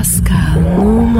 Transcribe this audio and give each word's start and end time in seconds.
Pascal, 0.00 0.40
Oman, 0.40 0.49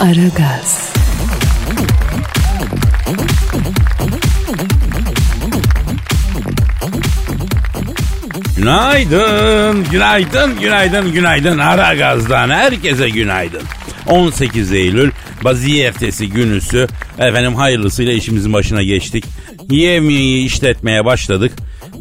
Aragaz, 0.00 0.92
Günaydın, 8.56 9.84
günaydın, 9.90 10.60
günaydın, 10.60 11.12
günaydın. 11.12 11.58
Ara 11.58 11.94
gazdan 11.94 12.50
herkese 12.50 13.08
günaydın. 13.08 13.62
18 14.06 14.72
Eylül 14.72 15.10
Baziye 15.44 15.86
ertesi 15.86 16.28
günüsü. 16.28 16.86
Efendim 17.18 17.54
hayırlısıyla 17.54 18.12
işimizin 18.12 18.52
başına 18.52 18.82
geçtik. 18.82 19.24
Yemeği 19.70 20.46
işletmeye 20.46 21.04
başladık. 21.04 21.52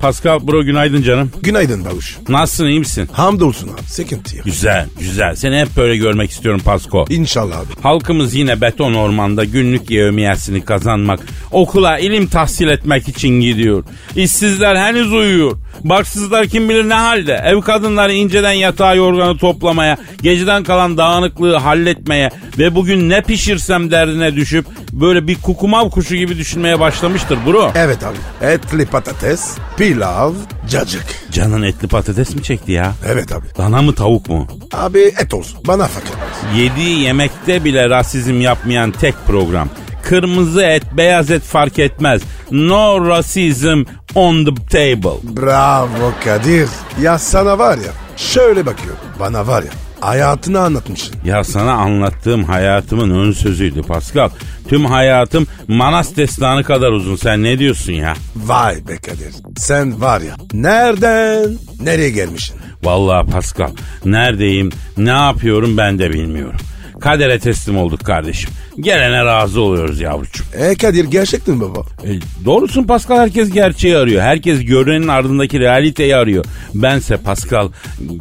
Pascal 0.05 0.47
bro 0.47 0.63
günaydın 0.63 1.01
canım. 1.01 1.31
Günaydın 1.41 1.85
Babuş. 1.85 2.17
Nasılsın 2.29 2.65
iyi 2.65 2.79
misin? 2.79 3.09
Hamdolsun 3.11 3.67
abi. 3.67 3.81
Sıkıntı 3.87 4.37
yok. 4.37 4.45
Güzel, 4.45 4.87
güzel. 4.99 5.35
Seni 5.35 5.59
hep 5.59 5.67
böyle 5.77 5.97
görmek 5.97 6.31
istiyorum 6.31 6.61
Pasko. 6.65 7.05
İnşallah 7.09 7.59
abi. 7.59 7.81
Halkımız 7.81 8.33
yine 8.33 8.61
beton 8.61 8.93
ormanda 8.93 9.43
günlük 9.43 9.91
yevmiyesini 9.91 10.65
kazanmak, 10.65 11.19
okula 11.51 11.99
ilim 11.99 12.27
tahsil 12.27 12.67
etmek 12.67 13.07
için 13.07 13.41
gidiyor. 13.41 13.83
İşsizler 14.15 14.75
henüz 14.75 15.13
uyuyor. 15.13 15.57
Baksızlar 15.83 16.47
kim 16.47 16.69
bilir 16.69 16.89
ne 16.89 16.93
halde. 16.93 17.41
Ev 17.45 17.61
kadınları 17.61 18.13
inceden 18.13 18.51
yatağı 18.51 18.97
yorganı 18.97 19.37
toplamaya, 19.37 19.97
geceden 20.21 20.63
kalan 20.63 20.97
dağınıklığı 20.97 21.55
halletmeye 21.55 22.29
ve 22.57 22.75
bugün 22.75 23.09
ne 23.09 23.21
pişirsem 23.21 23.91
derdine 23.91 24.35
düşüp 24.35 24.65
böyle 25.01 25.27
bir 25.27 25.35
kukumav 25.41 25.89
kuşu 25.89 26.15
gibi 26.15 26.37
düşünmeye 26.37 26.79
başlamıştır 26.79 27.37
bro. 27.45 27.71
Evet 27.75 27.99
abi. 28.03 28.17
Etli 28.51 28.85
patates, 28.85 29.57
pilav, 29.77 30.33
cacık. 30.69 31.05
Canın 31.31 31.61
etli 31.61 31.87
patates 31.87 32.35
mi 32.35 32.43
çekti 32.43 32.71
ya? 32.71 32.93
Evet 33.07 33.31
abi. 33.31 33.45
Dana 33.57 33.81
mı 33.81 33.95
tavuk 33.95 34.29
mu? 34.29 34.47
Abi 34.73 34.99
et 34.99 35.33
olsun. 35.33 35.59
Bana 35.67 35.87
fark 35.87 36.05
etmez. 36.05 36.57
Yediği 36.57 36.99
yemekte 36.99 37.63
bile 37.63 37.89
rasizm 37.89 38.41
yapmayan 38.41 38.91
tek 38.91 39.15
program. 39.27 39.69
Kırmızı 40.03 40.61
et, 40.61 40.83
beyaz 40.97 41.31
et 41.31 41.43
fark 41.43 41.79
etmez. 41.79 42.21
No 42.51 43.07
racism 43.09 43.83
on 44.15 44.45
the 44.45 44.55
table. 44.55 45.19
Bravo 45.41 46.13
Kadir. 46.23 46.69
Ya 47.01 47.19
sana 47.19 47.59
var 47.59 47.77
ya. 47.77 47.91
Şöyle 48.17 48.65
bakıyorum. 48.65 48.99
Bana 49.19 49.47
var 49.47 49.63
ya. 49.63 49.69
Hayatını 49.99 50.59
anlatmışsın. 50.59 51.15
Ya 51.25 51.43
sana 51.43 51.71
anlattığım 51.73 52.43
hayatımın 52.43 53.09
ön 53.09 53.31
sözüydü 53.31 53.81
Pascal. 53.81 54.29
Tüm 54.69 54.85
hayatım 54.85 55.47
Manas 55.67 56.15
destanı 56.15 56.63
kadar 56.63 56.91
uzun. 56.91 57.15
Sen 57.15 57.43
ne 57.43 57.59
diyorsun 57.59 57.93
ya? 57.93 58.13
Vay 58.35 58.87
be 58.87 58.97
Kadir. 58.97 59.33
Sen 59.57 60.01
var 60.01 60.21
ya. 60.21 60.35
Nereden 60.53 61.57
nereye 61.81 62.09
gelmişsin? 62.09 62.55
Vallahi 62.83 63.31
Pascal 63.31 63.69
neredeyim 64.05 64.69
ne 64.97 65.09
yapıyorum 65.09 65.77
ben 65.77 65.99
de 65.99 66.09
bilmiyorum. 66.13 66.59
Kadere 67.01 67.39
teslim 67.39 67.77
olduk 67.77 68.03
kardeşim. 68.05 68.49
Gelene 68.79 69.25
razı 69.25 69.61
oluyoruz 69.61 69.99
yavrucuğum. 70.01 70.43
E 70.57 70.75
Kadir 70.75 71.05
gerçekten 71.05 71.61
baba. 71.61 71.79
E, 72.03 72.09
doğrusun 72.45 72.83
Pascal 72.83 73.17
herkes 73.17 73.51
gerçeği 73.51 73.97
arıyor. 73.97 74.21
Herkes 74.21 74.65
görünenin 74.65 75.07
ardındaki 75.07 75.59
realiteyi 75.59 76.15
arıyor. 76.15 76.45
Bense 76.73 77.17
Pascal 77.17 77.69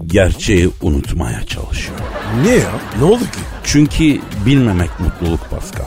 gerçeği 0.07 0.71
unutmaya 0.83 1.43
çalışıyorum. 1.47 2.05
Niye 2.43 2.55
ya? 2.57 2.71
Ne 2.99 3.05
oldu 3.05 3.21
ki? 3.25 3.39
Çünkü 3.65 4.19
bilmemek 4.47 4.91
mutluluk 5.01 5.51
Pascal. 5.51 5.85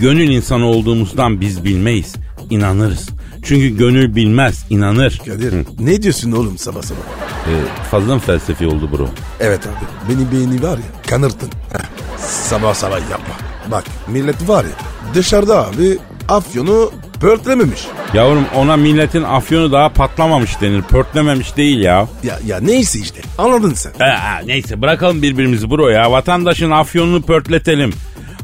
Gönül 0.00 0.28
insanı 0.28 0.66
olduğumuzdan 0.66 1.40
biz 1.40 1.64
bilmeyiz. 1.64 2.14
inanırız. 2.50 3.08
Çünkü 3.44 3.76
gönül 3.76 4.14
bilmez, 4.16 4.64
inanır. 4.70 5.20
Kadir 5.26 5.52
Hı. 5.52 5.64
ne 5.78 6.02
diyorsun 6.02 6.32
oğlum 6.32 6.58
sabah 6.58 6.82
sabah? 6.82 7.00
E, 7.00 7.52
fazla 7.90 8.14
mı 8.14 8.20
felsefi 8.20 8.66
oldu 8.66 8.90
bro? 8.92 9.08
Evet 9.40 9.60
abi 9.66 10.14
beni 10.14 10.32
beyni 10.32 10.62
var 10.62 10.78
ya 10.78 10.84
kanırttın. 11.10 11.48
Heh, 11.72 11.84
sabah 12.18 12.74
sabah 12.74 13.00
yapma. 13.10 13.34
Bak 13.70 13.84
millet 14.08 14.48
var 14.48 14.64
ya 14.64 14.70
dışarıda 15.14 15.66
abi 15.68 15.98
afyonu 16.28 16.92
pörtlememiş. 17.20 17.80
Yavrum 18.14 18.44
ona 18.56 18.76
milletin 18.76 19.22
afyonu 19.22 19.72
daha 19.72 19.88
patlamamış 19.88 20.60
denir. 20.60 20.82
Pörtlememiş 20.82 21.56
değil 21.56 21.80
ya. 21.80 22.08
Ya, 22.22 22.38
ya 22.46 22.60
neyse 22.60 22.98
işte 22.98 23.20
anladın 23.38 23.74
sen. 23.74 23.92
Ee, 24.00 24.46
neyse 24.46 24.82
bırakalım 24.82 25.22
birbirimizi 25.22 25.70
bro 25.70 25.88
ya. 25.88 26.12
Vatandaşın 26.12 26.70
afyonunu 26.70 27.22
pörtletelim. 27.22 27.92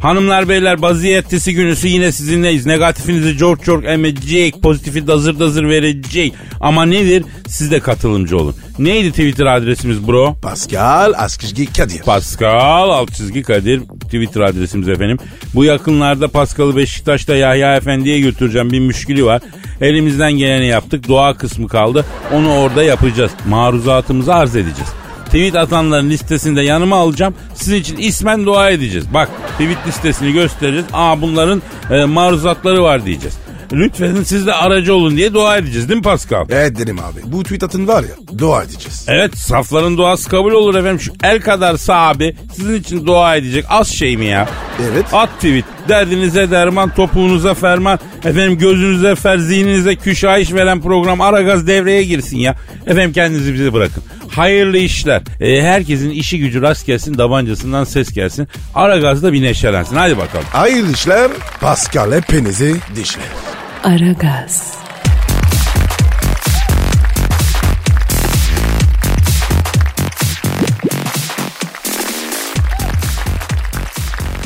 Hanımlar 0.01 0.49
beyler 0.49 0.83
baziyetisi 0.83 1.55
günüsü 1.55 1.89
yine 1.89 2.13
sizinleyiz. 2.13 2.67
Negatifinizi 2.67 3.39
çok 3.39 3.65
çok 3.65 3.85
emecek. 3.85 4.63
Pozitifi 4.63 5.07
dazır 5.07 5.39
dazır 5.39 5.69
verecek. 5.69 6.35
Ama 6.61 6.85
nedir? 6.85 7.25
Siz 7.49 7.71
de 7.71 7.81
katılımcı 7.81 8.39
olun. 8.39 8.55
Neydi 8.79 9.11
Twitter 9.11 9.47
adresimiz 9.47 10.09
bro? 10.09 10.37
Pascal 10.43 11.13
Askizgi 11.17 11.73
Kadir. 11.73 12.03
Pascal 12.03 12.91
alt 12.91 13.13
çizgi 13.15 13.43
Kadir 13.43 13.81
Twitter 13.81 14.41
adresimiz 14.41 14.89
efendim. 14.89 15.19
Bu 15.55 15.65
yakınlarda 15.65 16.29
Pascal'ı 16.29 16.77
Beşiktaş'ta 16.77 17.37
Yahya 17.37 17.77
Efendi'ye 17.77 18.21
götüreceğim 18.21 18.71
bir 18.71 18.81
müşkili 18.81 19.25
var. 19.25 19.43
Elimizden 19.81 20.33
geleni 20.33 20.67
yaptık. 20.67 21.09
Doğa 21.09 21.37
kısmı 21.37 21.69
kaldı. 21.69 22.05
Onu 22.33 22.55
orada 22.55 22.83
yapacağız. 22.83 23.33
Maruzatımızı 23.49 24.35
arz 24.35 24.57
edeceğiz. 24.57 25.00
Tweet 25.31 25.55
atanların 25.57 26.11
listesini 26.11 26.57
de 26.57 26.63
yanıma 26.63 26.97
alacağım. 26.97 27.35
Sizin 27.55 27.77
için 27.77 27.97
ismen 27.97 28.47
dua 28.47 28.71
edeceğiz. 28.71 29.15
Bak 29.15 29.29
tweet 29.53 29.87
listesini 29.87 30.33
göstereceğiz. 30.33 30.87
Aa 30.93 31.21
bunların 31.23 31.63
e, 31.91 32.05
maruzatları 32.05 32.83
var 32.83 33.07
diyeceğiz. 33.07 33.37
Lütfen 33.73 34.23
siz 34.23 34.47
de 34.47 34.55
aracı 34.55 34.95
olun 34.95 35.17
diye 35.17 35.35
dua 35.35 35.57
edeceğiz 35.57 35.89
değil 35.89 35.99
mi 35.99 36.03
Pascal? 36.05 36.47
Evet 36.51 36.79
dedim 36.79 36.99
abi. 36.99 37.21
Bu 37.33 37.43
tweet 37.43 37.63
atın 37.63 37.89
var 37.89 38.03
ya 38.03 38.39
dua 38.39 38.63
edeceğiz. 38.63 39.05
Evet 39.09 39.39
safların 39.39 39.97
duası 39.97 40.29
kabul 40.29 40.53
olur 40.53 40.75
efendim. 40.75 41.01
Şu 41.01 41.13
el 41.25 41.41
kadar 41.41 41.77
sahabi 41.77 42.37
sizin 42.57 42.75
için 42.75 43.07
dua 43.07 43.37
edecek. 43.37 43.65
Az 43.69 43.89
şey 43.89 44.17
mi 44.17 44.27
ya? 44.27 44.49
Evet. 44.93 45.05
At 45.13 45.31
tweet. 45.35 45.65
Derdinize 45.89 46.51
derman, 46.51 46.95
topuğunuza 46.95 47.55
ferman. 47.55 47.99
Efendim 48.25 48.59
gözünüze 48.59 49.15
fer, 49.15 49.39
zihninize 49.39 49.97
küşayiş 49.97 50.53
veren 50.55 50.81
program 50.81 51.21
Aragaz 51.21 51.67
devreye 51.67 52.05
girsin 52.05 52.39
ya. 52.39 52.57
Efendim 52.87 53.13
kendinizi 53.13 53.55
bize 53.55 53.73
bırakın. 53.73 54.03
Hayırlı 54.31 54.79
işler. 54.79 55.23
Ee, 55.41 55.63
herkesin 55.63 56.11
işi 56.11 56.39
gücü 56.39 56.63
rast 56.63 56.87
gelsin, 56.87 57.15
tabancasından 57.15 57.85
ses 57.85 58.13
gelsin. 58.13 58.49
Aragaz'da 58.75 59.33
bir 59.33 59.43
neşelensin. 59.43 59.97
Hadi 59.97 60.19
bakalım. 60.19 60.47
Hayırlı 60.53 60.93
işler 60.93 61.31
Pascal 61.61 62.13
hepinizi 62.13 62.77
dişler. 62.97 63.25
Aragaz, 63.85 64.75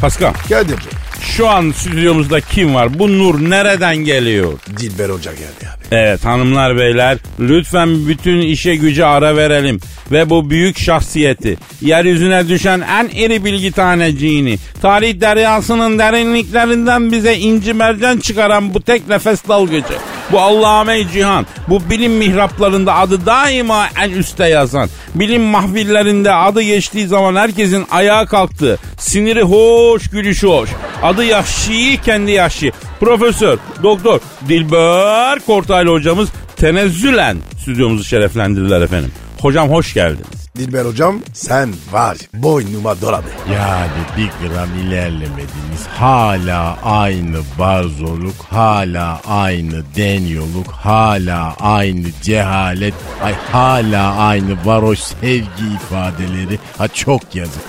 Pascal, 0.05 0.33
Kadir'cim 0.49 0.91
şu 1.21 1.49
an 1.49 1.73
stüdyomuzda 1.77 2.41
kim 2.41 2.75
var? 2.75 2.99
Bu 2.99 3.19
nur 3.19 3.51
nereden 3.51 3.97
geliyor? 3.97 4.53
Dilber 4.77 5.09
Hoca 5.09 5.33
geldi 5.33 5.69
abi. 5.77 5.85
Evet 5.91 6.25
hanımlar 6.25 6.77
beyler 6.77 7.19
lütfen 7.41 8.09
bütün 8.09 8.41
işe 8.41 8.77
güce 8.77 9.05
ara 9.05 9.37
verelim 9.37 9.81
ve 10.13 10.31
bu 10.31 10.51
büyük 10.51 10.79
şahsiyeti 10.79 11.59
yeryüzüne 11.81 12.49
düşen 12.49 12.81
en 12.81 13.09
iri 13.09 13.45
bilgi 13.45 13.73
taneciğini 13.73 14.59
tarih 14.83 15.21
deryasının 15.21 15.99
derinliklerinden 15.99 17.13
bize 17.13 17.35
inci 17.37 17.75
mercan 17.75 18.19
çıkaran 18.19 18.75
bu 18.75 18.81
tek 18.83 19.09
nefes 19.09 19.49
dalgıcı 19.49 19.95
bu 20.33 20.41
Allah'ame 20.41 21.09
cihan 21.13 21.47
bu 21.69 21.91
bilim 21.91 22.13
mihraplarında 22.13 22.95
adı 22.95 23.27
daima 23.27 23.87
en 24.03 24.11
üste 24.11 24.49
yazan 24.49 24.89
bilim 25.15 25.43
mahvillerinde 25.43 26.33
adı 26.33 26.63
geçtiği 26.63 27.07
zaman 27.07 27.37
herkesin 27.37 27.87
ayağa 27.91 28.27
kalktığı 28.27 28.79
siniri 28.99 29.43
hoş 29.43 30.11
gülüşü 30.11 30.47
hoş 30.47 30.71
adı 31.03 31.25
Yahşi 31.25 32.01
kendi 32.05 32.31
Yahşi 32.31 32.73
Profesör 33.01 33.59
Doktor 33.83 34.21
Dilber 34.49 35.41
Kortaylı 35.47 35.91
hocamız 35.91 36.29
tenezzülen 36.57 37.37
stüdyomuzu 37.63 38.05
şereflendirdiler 38.05 38.81
efendim. 38.81 39.13
Hocam 39.41 39.71
hoş 39.71 39.95
geldiniz. 39.95 40.44
Dilber 40.59 40.85
hocam 40.87 41.21
sen 41.33 41.75
var 41.93 42.19
boynuma 42.35 43.01
dolabı. 43.01 43.29
Yani 43.53 43.91
bir 44.17 44.49
gram 44.49 44.69
ilerlemediniz. 44.87 45.87
Hala 45.99 46.79
aynı 46.83 47.37
barzoluk, 47.59 48.35
hala 48.51 49.21
aynı 49.27 49.83
deniyorluk, 49.97 50.71
hala 50.73 51.55
aynı 51.61 52.07
cehalet, 52.23 52.95
ay 53.23 53.35
hala 53.53 54.17
aynı 54.17 54.57
varoş 54.65 54.99
sevgi 54.99 55.67
ifadeleri. 55.77 56.59
Ha 56.79 56.89
çok 56.89 57.35
yazık. 57.35 57.63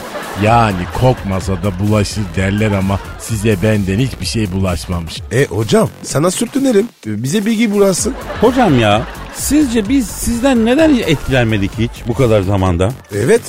Yani 0.44 0.86
kokmasa 1.02 1.54
da 1.64 1.80
bulaşır 1.80 2.24
derler 2.36 2.72
ama 2.72 3.00
size 3.20 3.64
benden 3.64 4.00
hiçbir 4.00 4.26
şey 4.26 4.52
bulaşmamış. 4.52 5.22
E 5.32 5.46
hocam 5.46 5.90
sana 6.04 6.32
sürtünelim. 6.32 6.88
Bize 7.06 7.46
bilgi 7.46 7.74
burasın. 7.74 8.14
Hocam 8.42 8.80
ya 8.80 9.02
sizce 9.36 9.90
biz 9.90 10.08
sizden 10.08 10.66
neden 10.66 10.96
etkilenmedik 10.96 11.72
hiç 11.78 11.92
bu 12.08 12.14
kadar 12.14 12.42
zamanda? 12.42 12.92
Evet. 13.16 13.42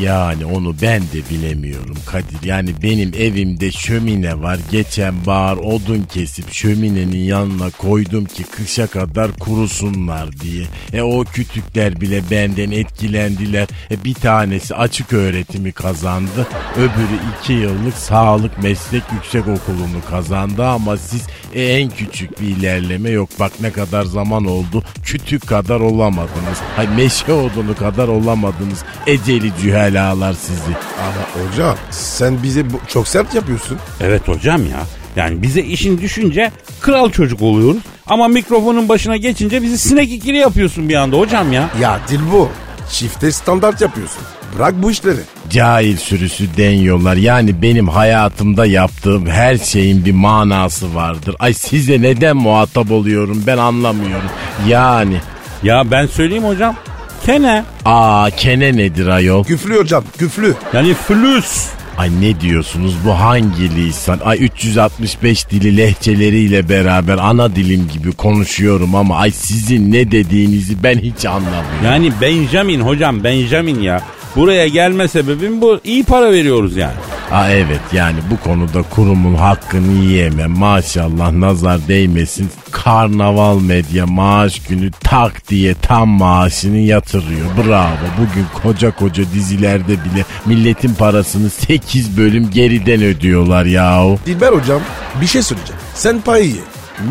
Yani 0.00 0.44
onu 0.44 0.74
ben 0.82 1.02
de 1.02 1.30
bilemiyorum 1.30 1.96
Kadir. 2.06 2.42
Yani 2.44 2.70
benim 2.82 3.12
evimde 3.18 3.72
şömine 3.72 4.40
var. 4.42 4.58
Geçen 4.70 5.26
bahar 5.26 5.56
odun 5.56 6.02
kesip 6.12 6.52
şöminenin 6.52 7.24
yanına 7.24 7.70
koydum 7.70 8.24
ki 8.24 8.44
kışa 8.44 8.86
kadar 8.86 9.32
kurusunlar 9.32 10.32
diye. 10.40 10.64
E 10.92 11.02
o 11.02 11.24
kütükler 11.24 12.00
bile 12.00 12.22
benden 12.30 12.70
etkilendiler. 12.70 13.68
E 13.90 14.04
bir 14.04 14.14
tanesi 14.14 14.74
açık 14.74 15.12
öğretimi 15.12 15.72
kazandı. 15.72 16.46
Öbürü 16.76 17.18
iki 17.40 17.52
yıllık 17.52 17.94
sağlık 17.94 18.62
meslek 18.62 19.02
yüksek 19.12 19.42
okulunu 19.42 20.04
kazandı 20.10 20.66
ama 20.66 20.96
siz 20.96 21.26
e, 21.54 21.62
en 21.62 21.90
küçük 21.90 22.40
bir 22.40 22.46
ilerleme 22.46 23.10
yok. 23.10 23.28
Bak 23.40 23.52
ne 23.60 23.70
kadar 23.70 24.04
zaman 24.04 24.44
oldu. 24.44 24.82
Kütük 25.04 25.46
kadar 25.46 25.80
olamadınız. 25.80 26.58
Hay 26.76 26.88
meşe 26.88 27.32
odunu 27.32 27.76
kadar 27.76 28.08
olamadınız. 28.08 28.84
Eceli 29.06 29.52
cühelalar 29.90 30.32
sizi. 30.32 30.60
Ama 31.00 31.46
hocam 31.50 31.76
sen 31.90 32.42
bize 32.42 32.72
bu- 32.72 32.80
çok 32.88 33.08
sert 33.08 33.34
yapıyorsun. 33.34 33.78
Evet 34.00 34.28
hocam 34.28 34.62
ya. 34.66 34.80
Yani 35.16 35.42
bize 35.42 35.60
işin 35.60 35.98
düşünce 36.00 36.52
kral 36.80 37.10
çocuk 37.10 37.42
oluyoruz. 37.42 37.82
Ama 38.06 38.28
mikrofonun 38.28 38.88
başına 38.88 39.16
geçince 39.16 39.62
bizi 39.62 39.78
sinek 39.78 40.12
ikili 40.12 40.36
yapıyorsun 40.36 40.88
bir 40.88 40.94
anda 40.94 41.16
hocam 41.18 41.52
ya. 41.52 41.68
Ya 41.80 41.98
dil 42.08 42.20
bu. 42.32 42.48
Çifte 42.92 43.32
standart 43.32 43.80
yapıyorsun. 43.80 44.22
Bırak 44.56 44.74
bu 44.82 44.90
işleri. 44.90 45.20
Cahil 45.50 45.96
sürüsü 45.96 46.56
deniyorlar. 46.56 47.16
Yani 47.16 47.62
benim 47.62 47.88
hayatımda 47.88 48.66
yaptığım 48.66 49.26
her 49.26 49.56
şeyin 49.58 50.04
bir 50.04 50.12
manası 50.12 50.94
vardır. 50.94 51.36
Ay 51.38 51.54
size 51.54 52.02
neden 52.02 52.36
muhatap 52.36 52.90
oluyorum 52.90 53.42
ben 53.46 53.58
anlamıyorum. 53.58 54.30
Yani 54.68 55.16
Ya 55.62 55.90
ben 55.90 56.06
söyleyeyim 56.06 56.44
hocam. 56.44 56.76
Kene. 57.26 57.64
aa 57.84 58.30
kene 58.36 58.76
nedir 58.76 59.06
ayol? 59.06 59.44
Küflü 59.44 59.76
hocam 59.78 60.04
küflü. 60.18 60.54
Yani 60.72 60.94
flüs. 60.94 61.66
Ay 61.98 62.10
ne 62.20 62.40
diyorsunuz 62.40 62.94
bu 63.04 63.10
hangi 63.10 63.76
lisan? 63.76 64.20
Ay 64.24 64.38
365 64.44 65.50
dili 65.50 65.76
lehçeleriyle 65.76 66.68
beraber 66.68 67.18
ana 67.18 67.56
dilim 67.56 67.88
gibi 67.92 68.12
konuşuyorum 68.12 68.94
ama 68.94 69.16
ay 69.16 69.30
sizin 69.30 69.92
ne 69.92 70.10
dediğinizi 70.10 70.82
ben 70.82 70.98
hiç 70.98 71.24
anlamıyorum. 71.24 71.84
Yani 71.84 72.12
Benjamin 72.20 72.80
hocam 72.80 73.24
Benjamin 73.24 73.80
ya. 73.80 74.02
Buraya 74.36 74.68
gelme 74.68 75.08
sebebim 75.08 75.60
bu. 75.60 75.80
İyi 75.84 76.04
para 76.04 76.32
veriyoruz 76.32 76.76
yani. 76.76 76.94
Ha 77.30 77.50
evet 77.50 77.80
yani 77.92 78.18
bu 78.30 78.40
konuda 78.48 78.82
kurumun 78.82 79.34
hakkını 79.34 79.92
yiyemem. 79.92 80.50
Maşallah 80.50 81.32
nazar 81.32 81.88
değmesin. 81.88 82.50
Karnaval 82.70 83.60
medya 83.60 84.06
maaş 84.06 84.58
günü 84.58 84.90
tak 84.90 85.48
diye 85.48 85.74
tam 85.74 86.08
maaşını 86.08 86.78
yatırıyor. 86.78 87.46
Bravo. 87.56 87.96
Bugün 88.18 88.46
koca 88.62 88.96
koca 88.96 89.24
dizilerde 89.34 89.92
bile 89.92 90.24
milletin 90.46 90.94
parasını 90.94 91.50
8 91.50 92.16
bölüm 92.18 92.50
geriden 92.50 93.02
ödüyorlar 93.02 93.64
yahu. 93.64 94.18
Dilber 94.26 94.52
hocam 94.52 94.80
bir 95.20 95.26
şey 95.26 95.42
söyleyeceğim. 95.42 95.80
Sen 95.94 96.20
parayı 96.20 96.48
ye. 96.50 96.62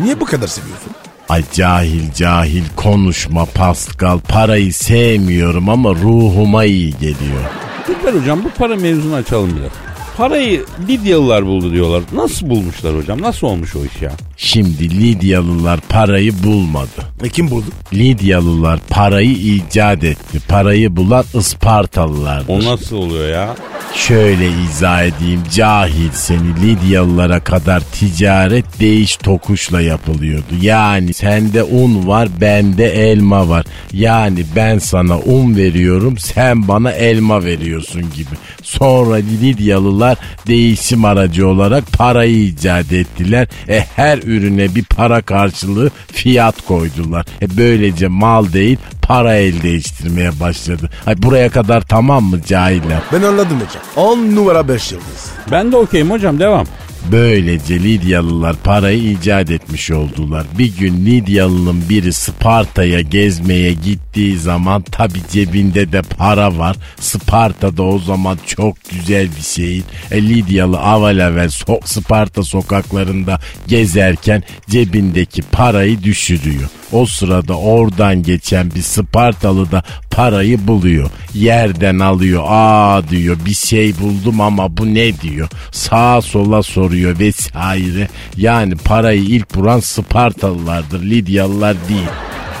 Niye 0.02 0.20
bu 0.20 0.24
kadar 0.24 0.46
seviyorsun? 0.46 0.90
Ay 1.28 1.42
cahil 1.52 2.12
cahil 2.12 2.64
konuşma 2.76 3.44
Pascal. 3.44 4.18
Parayı 4.18 4.74
sevmiyorum 4.74 5.68
ama 5.68 5.90
ruhuma 5.90 6.64
iyi 6.64 6.92
geliyor. 6.92 7.42
Dilber 7.88 8.20
hocam 8.20 8.44
bu 8.44 8.50
para 8.50 8.76
mevzunu 8.76 9.14
açalım 9.14 9.50
biraz. 9.60 9.72
Parayı 10.16 10.64
Lidyalılar 10.88 11.46
buldu 11.46 11.72
diyorlar. 11.72 12.02
Nasıl 12.12 12.50
bulmuşlar 12.50 12.96
hocam? 12.96 13.22
Nasıl 13.22 13.46
olmuş 13.46 13.76
o 13.76 13.78
iş 13.84 14.02
ya? 14.02 14.12
Şimdi 14.36 14.90
Lidyalılar 14.90 15.80
parayı 15.88 16.32
bulmadı. 16.44 17.02
E 17.24 17.28
kim 17.28 17.50
buldu? 17.50 17.66
Lidyalılar 17.92 18.78
parayı 18.90 19.30
icat 19.32 20.04
etti. 20.04 20.38
Parayı 20.48 20.96
bulan 20.96 21.24
Ispartalılardır. 21.34 22.48
O 22.48 22.72
nasıl 22.72 22.96
oluyor 22.96 23.28
ya? 23.28 23.54
Şöyle 23.94 24.48
izah 24.64 25.02
edeyim 25.02 25.42
cahil 25.54 26.10
seni 26.12 26.60
Lidyalılara 26.62 27.40
kadar 27.40 27.80
ticaret 27.80 28.80
değiş 28.80 29.16
tokuşla 29.16 29.80
yapılıyordu. 29.80 30.44
Yani 30.60 31.14
sende 31.14 31.62
un 31.62 32.06
var 32.06 32.28
bende 32.40 32.84
elma 33.10 33.48
var. 33.48 33.66
Yani 33.92 34.44
ben 34.56 34.78
sana 34.78 35.18
un 35.18 35.56
veriyorum 35.56 36.18
sen 36.18 36.68
bana 36.68 36.92
elma 36.92 37.44
veriyorsun 37.44 38.02
gibi. 38.02 38.36
Sonra 38.62 39.14
Lidyalılar 39.16 40.05
değişim 40.46 41.04
aracı 41.04 41.48
olarak 41.48 41.92
parayı 41.92 42.38
icat 42.44 42.92
ettiler. 42.92 43.48
E, 43.68 43.80
her 43.96 44.18
ürüne 44.18 44.74
bir 44.74 44.84
para 44.84 45.22
karşılığı 45.22 45.90
fiyat 46.12 46.66
koydular. 46.66 47.26
E, 47.42 47.56
böylece 47.56 48.08
mal 48.08 48.52
değil 48.52 48.78
para 49.02 49.34
el 49.34 49.62
değiştirmeye 49.62 50.40
başladı. 50.40 50.90
Ay 51.06 51.22
buraya 51.22 51.48
kadar 51.48 51.80
tamam 51.80 52.24
mı 52.24 52.40
cahiller? 52.46 52.98
Ben 53.12 53.22
anladım 53.22 53.60
hocam. 53.60 54.08
10 54.08 54.36
numara 54.36 54.68
5 54.68 54.92
yıldız. 54.92 55.30
Ben 55.50 55.72
de 55.72 55.76
okeyim 55.76 56.10
hocam 56.10 56.38
devam. 56.38 56.66
Böylece 57.12 57.80
Lidyalılar 57.80 58.56
parayı 58.64 59.10
icat 59.10 59.50
etmiş 59.50 59.90
oldular. 59.90 60.46
Bir 60.58 60.76
gün 60.76 61.06
Lidyalı'nın 61.06 61.88
biri 61.88 62.12
Sparta'ya 62.12 63.00
gezmeye 63.00 63.72
gittiği 63.72 64.38
zaman 64.38 64.82
tabi 64.82 65.18
cebinde 65.32 65.92
de 65.92 66.02
para 66.02 66.58
var. 66.58 66.76
Sparta'da 67.00 67.82
o 67.82 67.98
zaman 67.98 68.38
çok 68.46 68.76
güzel 68.90 69.28
bir 69.36 69.42
şehir. 69.42 69.82
E, 70.10 70.22
Lidyalı 70.22 70.78
avalavel 70.78 71.48
so- 71.48 71.86
Sparta 71.86 72.42
sokaklarında 72.42 73.40
gezerken 73.68 74.42
cebindeki 74.70 75.42
parayı 75.42 76.02
düşürüyor. 76.02 76.68
O 76.92 77.06
sırada 77.06 77.54
oradan 77.54 78.22
geçen 78.22 78.70
bir 78.70 78.82
Spartalı 78.82 79.72
da 79.72 79.82
parayı 80.10 80.66
buluyor. 80.66 81.10
Yerden 81.34 81.98
alıyor. 81.98 82.44
Aa 82.46 83.08
diyor 83.08 83.36
bir 83.46 83.54
şey 83.54 83.98
buldum 83.98 84.40
ama 84.40 84.76
bu 84.76 84.94
ne 84.94 85.20
diyor. 85.20 85.48
Sağa 85.72 86.22
sola 86.22 86.62
soruyor 86.62 87.18
vesaire. 87.18 88.08
Yani 88.36 88.76
parayı 88.76 89.22
ilk 89.22 89.54
bulan 89.54 89.80
Spartalılardır. 89.80 91.02
Lidyalılar 91.02 91.76
değil. 91.88 92.08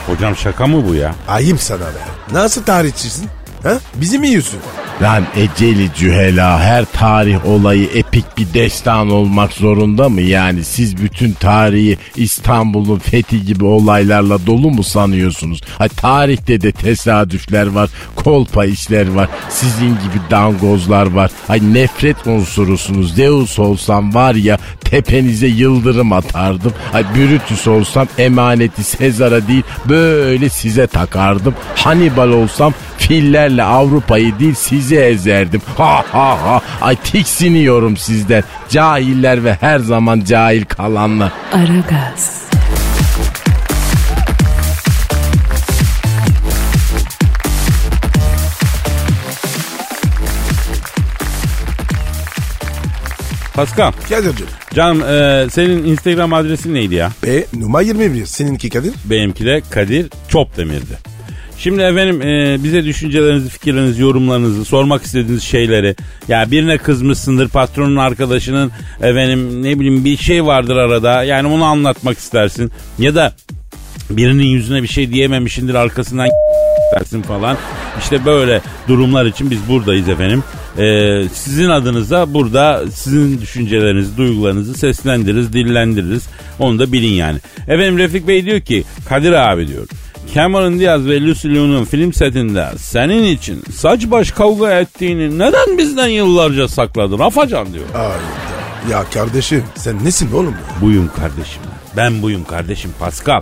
Hocam 0.06 0.36
şaka 0.36 0.66
mı 0.66 0.88
bu 0.88 0.94
ya? 0.94 1.14
Ayıp 1.28 1.60
sana 1.60 1.80
be. 1.80 2.32
Nasıl 2.32 2.62
tarihçisin? 2.62 3.28
Ha? 3.66 3.78
Bizi 3.94 4.18
mi 4.18 4.28
yiyorsun? 4.28 4.60
Lan 5.02 5.24
eceli 5.36 5.90
cühela 5.94 6.60
her 6.60 6.84
tarih 6.84 7.46
olayı 7.46 7.88
epik 7.94 8.38
bir 8.38 8.54
destan 8.54 9.10
olmak 9.10 9.52
zorunda 9.52 10.08
mı? 10.08 10.20
Yani 10.20 10.64
siz 10.64 10.96
bütün 11.02 11.32
tarihi 11.32 11.98
İstanbul'un 12.16 12.98
fethi 12.98 13.44
gibi 13.44 13.64
olaylarla 13.64 14.46
dolu 14.46 14.70
mu 14.70 14.82
sanıyorsunuz? 14.82 15.60
Ha, 15.78 15.88
tarihte 15.88 16.60
de 16.60 16.72
tesadüfler 16.72 17.66
var, 17.66 17.90
kolpa 18.16 18.64
işler 18.64 19.08
var, 19.08 19.28
sizin 19.48 19.88
gibi 19.88 20.20
dangozlar 20.30 21.06
var. 21.06 21.30
Ay 21.48 21.60
nefret 21.74 22.26
unsurusunuz. 22.26 23.14
Zeus 23.14 23.58
olsam 23.58 24.14
var 24.14 24.34
ya 24.34 24.58
tepenize 24.80 25.46
yıldırım 25.46 26.12
atardım. 26.12 26.72
Ay 26.92 27.04
Brutus 27.04 27.66
olsam 27.68 28.08
emaneti 28.18 28.84
Sezar'a 28.84 29.48
değil 29.48 29.62
böyle 29.88 30.48
size 30.48 30.86
takardım. 30.86 31.54
Hannibal 31.74 32.28
olsam 32.28 32.74
fillerle 32.98 33.62
Avrupa'yı 33.62 34.38
değil 34.38 34.54
sizi 34.54 34.96
ezerdim. 34.96 35.62
Ha 35.76 36.04
ha 36.12 36.38
ha. 36.42 36.60
Ay 36.80 36.96
tiksiniyorum 36.96 37.96
sizden. 37.96 38.44
Cahiller 38.68 39.44
ve 39.44 39.56
her 39.60 39.78
zaman 39.78 40.20
cahil 40.26 40.64
kalanlar. 40.64 41.32
Aragaz, 41.52 42.46
Pascal. 53.56 53.92
Kadir'cim. 54.08 54.46
Canım 54.74 55.02
e, 55.02 55.46
senin 55.50 55.84
Instagram 55.84 56.32
adresin 56.32 56.74
neydi 56.74 56.94
ya? 56.94 57.12
E 57.26 57.46
numara 57.52 57.82
21. 57.82 58.26
Seninki 58.26 58.70
Kadir? 58.70 58.92
Benimki 59.04 59.46
de 59.46 59.62
Kadir 59.70 60.06
Çopdemir'di. 60.28 61.05
Şimdi 61.58 61.82
efendim 61.82 62.22
e, 62.22 62.64
bize 62.64 62.84
düşüncelerinizi, 62.84 63.48
fikirlerinizi, 63.48 64.02
yorumlarınızı, 64.02 64.64
sormak 64.64 65.02
istediğiniz 65.02 65.42
şeyleri 65.42 65.96
ya 66.28 66.50
birine 66.50 66.78
kızmışsındır 66.78 67.48
patronun 67.48 67.96
arkadaşının 67.96 68.72
efendim 69.02 69.62
ne 69.62 69.80
bileyim 69.80 70.04
bir 70.04 70.16
şey 70.16 70.44
vardır 70.44 70.76
arada 70.76 71.22
yani 71.22 71.48
onu 71.48 71.64
anlatmak 71.64 72.18
istersin 72.18 72.72
ya 72.98 73.14
da 73.14 73.32
birinin 74.10 74.44
yüzüne 74.44 74.82
bir 74.82 74.88
şey 74.88 75.12
diyememişindir 75.12 75.74
arkasından 75.74 76.28
versin 76.94 77.22
falan. 77.22 77.56
İşte 77.98 78.24
böyle 78.24 78.60
durumlar 78.88 79.26
için 79.26 79.50
biz 79.50 79.68
buradayız 79.68 80.08
efendim. 80.08 80.44
Ee, 80.78 81.22
sizin 81.32 81.70
adınıza 81.70 82.34
burada 82.34 82.84
sizin 82.94 83.40
düşüncelerinizi, 83.40 84.16
duygularınızı 84.16 84.74
seslendiririz, 84.74 85.52
dillendiririz. 85.52 86.26
Onu 86.58 86.78
da 86.78 86.92
bilin 86.92 87.12
yani. 87.12 87.38
Efendim 87.68 87.98
Refik 87.98 88.28
Bey 88.28 88.44
diyor 88.44 88.60
ki 88.60 88.84
Kadir 89.08 89.32
abi 89.32 89.68
diyor. 89.68 89.86
Cameron 90.36 90.78
Diaz 90.78 91.06
ve 91.06 91.20
Lucy 91.20 91.48
Liu'nun 91.48 91.84
film 91.84 92.12
setinde 92.12 92.68
senin 92.78 93.22
için 93.22 93.62
saç 93.76 94.10
baş 94.10 94.30
kavga 94.30 94.70
ettiğini 94.70 95.38
neden 95.38 95.78
bizden 95.78 96.06
yıllarca 96.06 96.68
sakladın 96.68 97.18
Afacan 97.18 97.72
diyor. 97.72 97.84
Hayda. 97.92 98.14
Ya 98.90 99.04
kardeşim 99.14 99.64
sen 99.76 100.04
nesin 100.04 100.32
oğlum? 100.32 100.50
ya? 100.50 100.80
Buyum 100.80 101.10
kardeşim. 101.16 101.62
Ben 101.96 102.22
buyum 102.22 102.44
kardeşim 102.44 102.90
Pascal. 102.98 103.40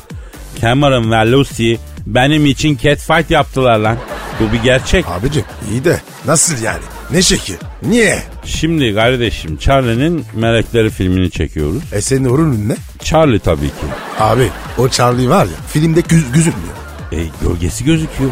Cameron 0.61 1.11
ve 1.11 1.33
Lucy 1.33 1.75
benim 2.07 2.47
için 2.47 2.77
catfight 2.77 3.31
yaptılar 3.31 3.79
lan. 3.79 3.97
Bu 4.41 4.53
bir 4.53 4.63
gerçek. 4.63 5.05
Abicim 5.09 5.45
iyi 5.71 5.85
de 5.85 6.01
nasıl 6.27 6.63
yani? 6.63 6.83
Ne 7.11 7.23
şekil? 7.23 7.55
Niye? 7.83 8.23
Şimdi 8.45 8.95
kardeşim 8.95 9.57
Charlie'nin 9.57 10.25
Melekleri 10.35 10.91
filmini 10.91 11.31
çekiyoruz. 11.31 11.83
E 11.93 12.01
senin 12.01 12.29
rolün 12.29 12.69
ne? 12.69 12.77
Charlie 13.05 13.39
tabii 13.39 13.69
ki. 13.69 13.87
Abi 14.19 14.49
o 14.79 14.89
Charlie 14.89 15.29
var 15.29 15.45
ya 15.45 15.53
filmde 15.73 16.01
güz 16.09 16.33
gözükmüyor. 16.33 16.84
E, 17.15 17.47
gölgesi 17.49 17.85
gözüküyor. 17.85 18.31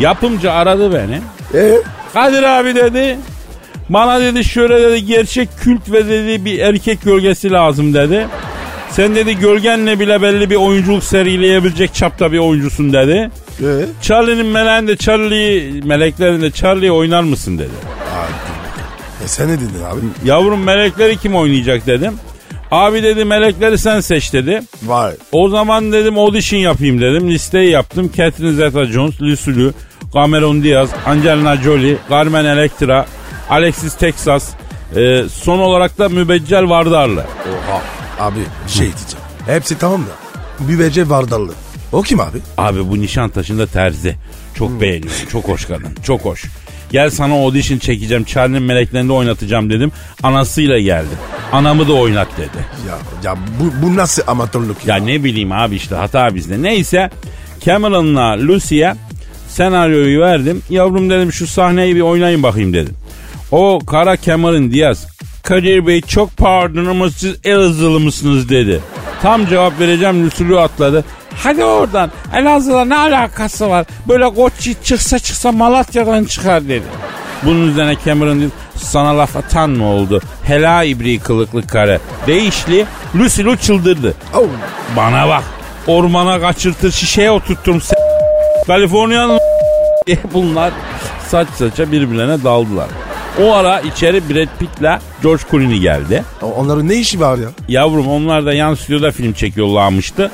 Yapımcı 0.00 0.52
aradı 0.52 0.92
beni. 0.94 1.20
E 1.62 1.72
Kadir 2.12 2.42
abi 2.42 2.74
dedi. 2.74 3.18
Bana 3.88 4.20
dedi 4.20 4.44
şöyle 4.44 4.82
dedi 4.82 5.04
gerçek 5.04 5.48
kült 5.60 5.92
ve 5.92 6.08
dedi 6.08 6.44
bir 6.44 6.58
erkek 6.58 7.02
gölgesi 7.02 7.50
lazım 7.50 7.94
dedi. 7.94 8.26
Sen 8.90 9.14
dedi 9.14 9.38
gölgenle 9.38 10.00
bile 10.00 10.22
belli 10.22 10.50
bir 10.50 10.56
oyunculuk 10.56 11.04
serileyebilecek 11.04 11.94
çapta 11.94 12.32
bir 12.32 12.38
oyuncusun 12.38 12.92
dedi. 12.92 13.30
e 13.60 13.86
Charlie'nin 14.02 14.46
meleğinde 14.46 14.96
Charlie, 14.96 15.80
meleklerinde 15.84 16.50
Charlie 16.50 16.90
oynar 16.92 17.22
mısın 17.22 17.58
dedi. 17.58 17.70
E 19.24 19.28
sen 19.28 19.48
ne 19.48 19.52
dedin 19.52 19.84
abi? 19.90 20.00
Yavrum 20.28 20.62
melekleri 20.62 21.16
kim 21.16 21.36
oynayacak 21.36 21.86
dedim. 21.86 22.12
Abi 22.70 23.02
dedi 23.02 23.24
melekleri 23.24 23.78
sen 23.78 24.00
seç 24.00 24.32
dedi. 24.32 24.62
Vay. 24.82 25.12
O 25.32 25.48
zaman 25.48 25.92
dedim 25.92 26.18
audition 26.18 26.60
yapayım 26.60 27.00
dedim. 27.00 27.30
Listeyi 27.30 27.70
yaptım. 27.70 28.10
Catherine 28.16 28.52
Zeta-Jones, 28.56 29.22
Lucy 29.22 29.50
Liu, 29.50 29.72
Cameron 30.14 30.62
Diaz, 30.62 30.90
Angelina 31.06 31.56
Jolie, 31.56 31.96
Carmen 32.10 32.44
Electra, 32.44 33.06
Alexis 33.50 33.94
Texas. 33.94 34.48
Ee, 34.96 35.22
son 35.32 35.58
olarak 35.58 35.98
da 35.98 36.08
Mübeccel 36.08 36.68
Vardarlı. 36.68 37.24
Oha. 37.70 37.82
Abi 38.26 38.38
şey 38.68 38.80
diyeceğim. 38.80 39.24
Hepsi 39.46 39.78
tamam 39.78 40.00
da. 40.02 40.26
Bübece 40.68 41.08
Vardallı. 41.08 41.52
O 41.92 42.02
kim 42.02 42.20
abi? 42.20 42.38
Abi 42.58 42.90
bu 42.90 43.00
Nişantaşı'nda 43.00 43.66
terzi. 43.66 44.16
Çok 44.54 44.80
beğeniyorum. 44.80 45.28
Çok 45.32 45.48
hoş 45.48 45.64
kadın. 45.64 45.88
Çok 46.04 46.20
hoş. 46.24 46.44
Gel 46.92 47.10
sana 47.10 47.34
audition 47.34 47.78
çekeceğim. 47.78 48.24
Charlie'nin 48.24 48.62
meleklerinde 48.62 49.12
oynatacağım 49.12 49.70
dedim. 49.70 49.92
Anasıyla 50.22 50.78
geldi. 50.78 51.14
Anamı 51.52 51.88
da 51.88 51.92
oynat 51.92 52.28
dedi. 52.38 52.64
Ya, 52.88 52.98
ya 53.24 53.36
bu, 53.60 53.86
bu 53.86 53.96
nasıl 53.96 54.22
amatörlük 54.26 54.86
ya? 54.86 54.96
Ya 54.96 55.04
ne 55.04 55.24
bileyim 55.24 55.52
abi 55.52 55.76
işte 55.76 55.94
hata 55.94 56.34
bizde. 56.34 56.62
Neyse 56.62 57.10
Cameron'la 57.64 58.46
Lucy'ye 58.46 58.94
senaryoyu 59.48 60.20
verdim. 60.20 60.62
Yavrum 60.70 61.10
dedim 61.10 61.32
şu 61.32 61.46
sahneyi 61.46 61.96
bir 61.96 62.00
oynayın 62.00 62.42
bakayım 62.42 62.72
dedim. 62.72 62.94
O 63.52 63.78
kara 63.86 64.16
Cameron 64.16 64.70
Diaz. 64.70 65.06
Kadir 65.42 65.86
Bey 65.86 66.00
çok 66.00 66.36
pardon 66.36 66.86
ama 66.86 67.10
siz 67.10 67.36
Elazığlı 67.44 68.00
mısınız 68.00 68.48
dedi. 68.48 68.80
Tam 69.22 69.46
cevap 69.46 69.80
vereceğim 69.80 70.26
Lucy'lu 70.26 70.58
atladı. 70.58 71.04
Hadi 71.42 71.64
oradan 71.64 72.10
Elazığ'la 72.34 72.84
ne 72.84 72.96
alakası 72.96 73.70
var? 73.70 73.86
Böyle 74.08 74.34
koç 74.34 74.52
çıksa 74.84 75.18
çıksa 75.18 75.52
Malatya'dan 75.52 76.24
çıkar 76.24 76.64
dedi. 76.64 76.82
Bunun 77.42 77.68
üzerine 77.70 77.96
Cameron 78.06 78.40
dedi 78.40 78.50
sana 78.76 79.18
laf 79.18 79.36
atan 79.36 79.70
mı 79.70 79.86
oldu? 79.86 80.20
Hela 80.42 80.84
ibri 80.84 81.18
kılıklı 81.18 81.66
kare. 81.66 81.98
Değişli 82.26 82.86
Lucy 83.16 83.42
Lu 83.42 83.56
çıldırdı. 83.56 84.14
Oh. 84.34 84.42
Bana 84.96 85.28
bak. 85.28 85.42
Ormana 85.86 86.40
kaçırtır 86.40 86.90
şişeye 86.92 87.30
oturtturum 87.30 87.80
s- 87.80 87.96
bunlar 90.34 90.72
saç 91.28 91.48
saça 91.58 91.92
birbirlerine 91.92 92.44
daldılar. 92.44 92.86
O 93.42 93.52
ara 93.54 93.80
içeri 93.80 94.28
Brad 94.28 94.48
Pitt'le 94.58 95.00
George 95.22 95.42
Clooney 95.50 95.78
geldi. 95.78 96.24
Onların 96.42 96.88
ne 96.88 96.94
işi 96.94 97.20
var 97.20 97.38
ya? 97.38 97.48
Yavrum 97.68 98.08
onlar 98.08 98.46
da 98.46 98.52
yan 98.52 98.74
stüdyoda 98.74 99.10
film 99.12 99.32
çekiyorlarmıştı. 99.32 100.30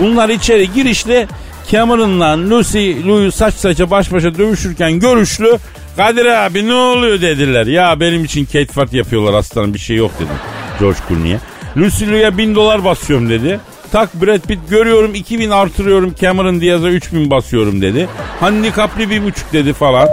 Bunlar 0.00 0.28
içeri 0.28 0.72
girişli 0.72 1.28
Cameron'la 1.70 2.50
Lucy 2.50 2.92
Lou'yu 3.06 3.32
saç 3.32 3.54
saça 3.54 3.90
baş 3.90 4.12
başa 4.12 4.34
dövüşürken 4.38 4.92
görüşlü 5.00 5.58
Kadir 5.96 6.26
abi 6.26 6.68
ne 6.68 6.74
oluyor 6.74 7.20
dediler. 7.20 7.66
Ya 7.66 8.00
benim 8.00 8.24
için 8.24 8.44
Kate 8.44 8.66
Fart 8.66 8.92
yapıyorlar 8.92 9.34
aslanım 9.34 9.74
bir 9.74 9.78
şey 9.78 9.96
yok 9.96 10.10
dedim 10.16 10.34
George 10.80 10.98
Clooney'e. 11.08 11.38
Lucy 11.76 12.06
Lou'ya 12.06 12.38
bin 12.38 12.54
dolar 12.54 12.84
basıyorum 12.84 13.30
dedi. 13.30 13.60
Tak 13.92 14.14
Brad 14.14 14.40
Pitt 14.40 14.58
görüyorum 14.70 15.14
2000 15.14 15.50
artırıyorum 15.50 16.14
Cameron 16.20 16.60
Diaz'a 16.60 16.88
3000 16.88 17.30
basıyorum 17.30 17.82
dedi. 17.82 18.08
Handikaplı 18.40 19.10
bir 19.10 19.24
buçuk 19.24 19.52
dedi 19.52 19.72
falan. 19.72 20.08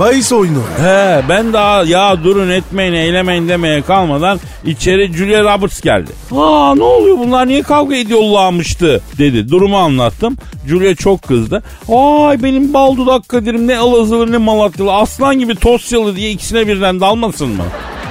Bahis 0.00 0.32
oyunu. 0.32 0.62
He 0.82 1.22
ben 1.28 1.52
daha 1.52 1.82
ya 1.84 2.24
durun 2.24 2.50
etmeyin 2.50 2.92
eylemeyin 2.92 3.48
demeye 3.48 3.82
kalmadan 3.82 4.40
içeri 4.64 5.12
Julia 5.12 5.42
Roberts 5.42 5.80
geldi. 5.80 6.10
Aa 6.36 6.74
ne 6.74 6.82
oluyor 6.82 7.18
bunlar 7.18 7.48
niye 7.48 7.62
kavga 7.62 7.96
ediyorlarmıştı 7.96 9.00
dedi. 9.18 9.48
Durumu 9.50 9.76
anlattım. 9.76 10.36
Julia 10.68 10.94
çok 10.94 11.22
kızdı. 11.22 11.62
Ay 11.92 12.42
benim 12.42 12.74
bal 12.74 12.96
dudak 12.96 13.28
Kadir'im 13.28 13.66
ne 13.66 13.72
Elazığlı 13.72 14.32
ne 14.32 14.36
Malatyalı 14.36 14.94
aslan 14.94 15.38
gibi 15.38 15.54
Tosyalı 15.54 16.16
diye 16.16 16.30
ikisine 16.30 16.66
birden 16.66 17.00
dalmasın 17.00 17.48
mı? 17.48 17.64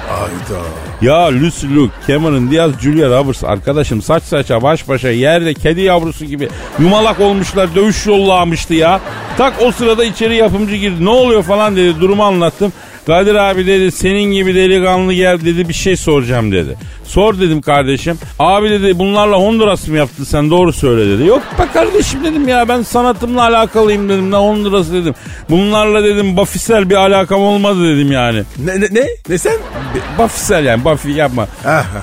Hayda. 0.08 0.64
Ya 1.02 1.32
Lucy 1.32 1.68
Luke, 1.76 1.94
Cameron 2.08 2.52
Diaz, 2.52 2.72
Julia 2.82 3.10
Roberts 3.10 3.44
arkadaşım 3.44 4.02
saç 4.02 4.24
saça 4.24 4.64
baş 4.64 4.88
başa 4.90 5.10
yerde 5.10 5.54
kedi 5.54 5.82
yavrusu 5.82 6.26
gibi 6.26 6.50
yumalak 6.80 7.20
olmuşlar 7.20 7.76
dövüş 7.76 8.06
yollamıştı 8.06 8.74
ya. 8.74 9.00
Tak 9.38 9.54
o 9.62 9.72
sırada 9.72 10.04
içeri 10.04 10.36
yapımcı 10.36 10.76
girdi 10.76 11.06
ne 11.06 11.10
oluyor 11.10 11.44
falan 11.44 11.76
dedi 11.76 12.02
durumu 12.02 12.24
anlattım. 12.24 12.74
Kadir 13.08 13.36
abi 13.36 13.68
dedi 13.68 13.92
senin 13.92 14.32
gibi 14.32 14.56
delikanlı 14.56 15.14
gel 15.14 15.46
dedi 15.46 15.70
bir 15.70 15.74
şey 15.74 15.98
soracağım 15.98 16.52
dedi. 16.52 16.78
Sor 17.04 17.40
dedim 17.40 17.62
kardeşim. 17.62 18.18
Abi 18.40 18.70
dedi 18.70 19.00
bunlarla 19.00 19.38
Honduras 19.38 19.88
mı 19.88 19.98
yaptın 19.98 20.24
sen 20.24 20.50
doğru 20.52 20.74
söyle 20.74 21.18
dedi. 21.18 21.28
Yok 21.28 21.42
be 21.60 21.64
kardeşim 21.74 22.24
dedim 22.24 22.48
ya 22.48 22.70
ben 22.70 22.82
sanatımla 22.82 23.44
alakalıyım 23.44 24.10
dedim 24.10 24.32
ne 24.32 24.36
Honduras 24.36 24.92
dedim. 24.92 25.14
Bunlarla 25.50 26.04
dedim 26.04 26.38
bafisel 26.38 26.90
bir 26.90 26.96
alakam 26.96 27.42
olmadı 27.42 27.96
dedim 27.96 28.12
yani. 28.12 28.44
Ne 28.66 28.82
ne 28.82 28.88
ne? 28.92 29.08
Ne 29.30 29.38
sen? 29.38 29.58
Bafisel 30.20 30.66
yani 30.66 30.86
Buffy 30.86 31.12
yapma. 31.12 31.48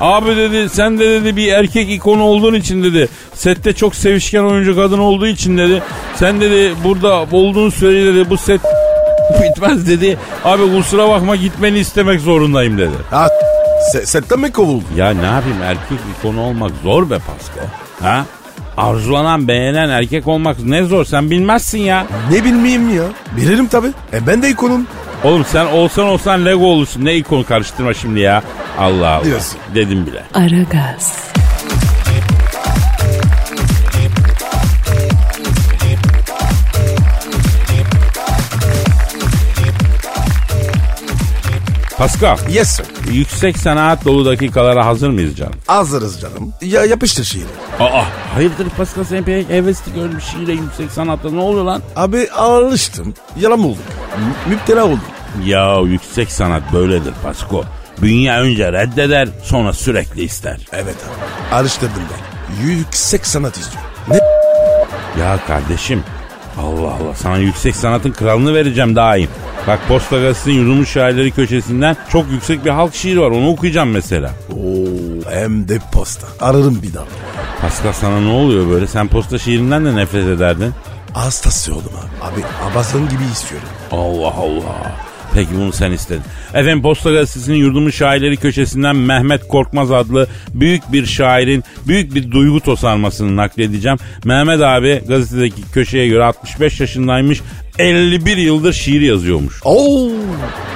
Abi 0.01 0.37
dedi 0.37 0.69
sen 0.69 0.99
de 0.99 1.11
dedi 1.11 1.37
bir 1.37 1.53
erkek 1.53 1.91
ikonu 1.91 2.23
olduğun 2.23 2.55
için 2.55 2.83
dedi. 2.83 3.09
Sette 3.35 3.73
çok 3.73 3.95
sevişken 3.95 4.45
oyuncu 4.45 4.77
kadın 4.77 4.99
olduğu 4.99 5.27
için 5.27 5.59
dedi. 5.59 5.83
Sen 6.17 6.41
dedi 6.41 6.75
burada 6.85 7.27
olduğun 7.33 7.71
sürece 7.71 8.15
dedi 8.15 8.31
bu 8.31 8.37
set 8.37 8.61
bitmez 9.43 9.89
dedi. 9.89 10.19
Abi 10.45 10.63
kusura 10.77 11.09
bakma 11.09 11.37
gitmeni 11.37 11.79
istemek 11.79 12.21
zorundayım 12.21 12.79
dedi. 12.79 12.95
Ha, 13.11 13.29
se, 13.93 14.07
setten 14.07 14.41
mi 14.41 14.53
kovuldun? 14.53 14.97
Ya 14.97 15.11
ne 15.11 15.27
yapayım 15.27 15.63
erkek 15.63 15.99
ikonu 16.19 16.41
olmak 16.41 16.71
zor 16.83 17.11
be 17.11 17.19
Pasko. 17.19 17.61
Ha? 18.03 18.25
Arzulanan 18.77 19.49
beğenen 19.49 19.89
erkek 19.89 20.29
olmak 20.29 20.57
ne 20.65 20.85
zor 20.85 21.05
sen 21.05 21.31
bilmezsin 21.31 21.79
ya. 21.79 22.07
Ne 22.31 22.45
bilmeyeyim 22.45 22.97
ya. 22.97 23.05
Bilirim 23.37 23.67
tabi. 23.67 23.87
E 24.13 24.27
ben 24.27 24.43
de 24.43 24.51
ikonum. 24.51 24.87
Oğlum 25.25 25.45
sen 25.53 25.67
olsan 25.67 26.07
olsan 26.07 26.47
Lego 26.47 26.67
olursun. 26.67 27.05
Ne 27.05 27.15
ikonu 27.15 27.45
karıştırma 27.47 27.95
şimdi 27.95 28.21
ya. 28.21 28.43
Allah 28.79 29.09
Allah. 29.09 29.25
Diyorsun. 29.25 29.59
Dedim 29.75 30.07
bile. 30.07 30.23
Aragaz, 30.35 31.29
Pascal. 41.99 42.37
Yes 42.51 42.69
sir. 42.77 42.87
Yüksek 43.13 43.59
sanat 43.59 44.05
dolu 44.05 44.25
dakikalara 44.27 44.87
hazır 44.87 45.09
mıyız 45.09 45.37
canım? 45.37 45.53
Hazırız 45.67 46.21
canım. 46.21 46.53
Ya 46.63 46.85
yapıştır 46.85 47.25
şiiri. 47.25 47.45
Aa 47.81 48.05
hayırdır 48.35 48.69
Pascal 48.71 49.05
sen 49.05 49.25
pek 49.25 49.49
hevesli 49.51 49.95
görmüş 49.95 50.25
şiire 50.25 50.53
yüksek 50.53 50.91
sanatta 50.91 51.31
ne 51.31 51.41
oluyor 51.41 51.65
lan? 51.65 51.83
Abi 51.97 52.31
alıştım. 52.31 53.15
Yalan 53.41 53.59
oldum. 53.61 53.79
Mü- 54.19 54.55
müptela 54.55 54.85
oldum. 54.85 55.01
Ya 55.45 55.79
yüksek 55.81 56.33
sanat 56.33 56.63
böyledir 56.73 57.15
Pasko. 57.23 57.65
Bünye 58.03 58.33
önce 58.33 58.73
reddeder 58.73 59.29
sonra 59.43 59.73
sürekli 59.73 60.23
ister. 60.23 60.59
Evet 60.73 60.97
abi. 61.09 61.55
Alıştırdım 61.55 62.03
ben. 62.13 62.67
Yüksek 62.67 63.27
sanat 63.27 63.57
istiyorum. 63.57 63.91
Ne? 64.09 64.19
Ya 65.23 65.39
kardeşim 65.47 66.03
Allah 66.59 66.89
Allah 66.89 67.15
sana 67.17 67.37
yüksek 67.37 67.77
sanatın 67.77 68.11
kralını 68.13 68.55
vereceğim 68.55 68.97
daim. 68.97 69.29
Bak 69.67 69.81
Posta 69.89 70.17
Gazetesi'nin 70.17 70.55
yurulmuş 70.55 70.91
şairleri 70.91 71.31
köşesinden 71.31 71.97
çok 72.13 72.31
yüksek 72.31 72.65
bir 72.65 72.71
halk 72.71 72.95
şiiri 72.95 73.21
var 73.21 73.31
onu 73.31 73.49
okuyacağım 73.49 73.91
mesela. 73.91 74.31
Oo, 74.53 75.31
hem 75.31 75.69
de 75.69 75.79
posta. 75.93 76.27
Ararım 76.41 76.83
bir 76.83 76.95
daha. 76.95 77.05
Pascal 77.61 77.93
sana 77.93 78.21
ne 78.21 78.29
oluyor 78.33 78.71
böyle 78.71 78.87
sen 78.87 79.09
posta 79.09 79.39
şiirinden 79.39 79.85
de 79.85 79.97
nefret 79.97 80.27
ederdin. 80.29 80.73
hastası 81.13 81.73
oğlum 81.75 81.83
abi. 82.23 82.35
Abi 82.35 82.45
Amazon 82.71 83.09
gibi 83.09 83.23
istiyorum. 83.33 83.69
Allah 83.93 84.35
Allah. 84.35 84.93
Peki 85.35 85.49
bunu 85.55 85.73
sen 85.73 85.93
istedin. 85.93 86.23
Efendim 86.55 86.83
Posta 86.83 87.11
Gazetesi'nin 87.13 87.57
yurdumun 87.57 87.91
şairleri 87.91 88.37
köşesinden 88.37 88.97
Mehmet 88.97 89.49
Korkmaz 89.49 89.91
adlı 89.93 90.27
büyük 90.55 90.93
bir 90.93 91.07
şairin 91.07 91.65
büyük 91.87 92.15
bir 92.15 92.31
duygu 92.31 92.61
tosarmasını 92.61 93.37
nakledeceğim. 93.37 93.99
Mehmet 94.25 94.61
abi 94.61 95.03
gazetedeki 95.09 95.63
köşeye 95.73 96.09
göre 96.09 96.25
65 96.25 96.81
yaşındaymış. 96.81 97.41
51 97.79 98.37
yıldır 98.37 98.73
şiir 98.73 99.01
yazıyormuş. 99.01 99.61
Oo, 99.65 100.09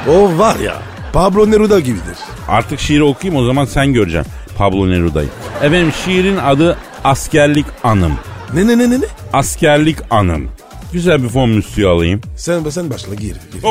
o 0.08 0.38
var 0.38 0.56
ya 0.56 0.74
Pablo 1.12 1.50
Neruda 1.50 1.80
gibidir. 1.80 2.16
Artık 2.48 2.80
şiiri 2.80 3.02
okuyayım 3.02 3.42
o 3.42 3.46
zaman 3.46 3.64
sen 3.64 3.92
göreceksin 3.92 4.32
Pablo 4.56 4.88
Neruda'yı. 4.90 5.28
Efendim 5.62 5.92
şiirin 6.04 6.36
adı 6.36 6.78
Askerlik 7.04 7.66
Anım. 7.84 8.12
Ne 8.54 8.66
ne 8.66 8.78
ne 8.78 8.90
ne 8.90 9.00
ne? 9.00 9.04
Askerlik 9.32 9.98
Anım. 10.10 10.48
Güzel 10.92 11.22
bir 11.22 11.28
fon 11.28 11.50
müziği 11.50 11.86
alayım. 11.86 12.20
Sen, 12.36 12.64
sen 12.70 12.90
başla 12.90 13.14
gir. 13.14 13.36
gir. 13.52 13.62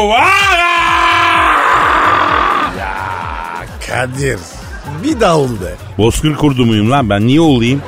Kadir. 3.88 4.40
Bir 5.04 5.20
daha 5.20 5.38
ol 5.38 5.50
be. 5.50 5.76
Bozkır 5.98 6.36
kurdu 6.36 6.66
muyum 6.66 6.92
lan 6.92 7.10
ben 7.10 7.28
niye 7.28 7.42
olayım? 7.42 7.82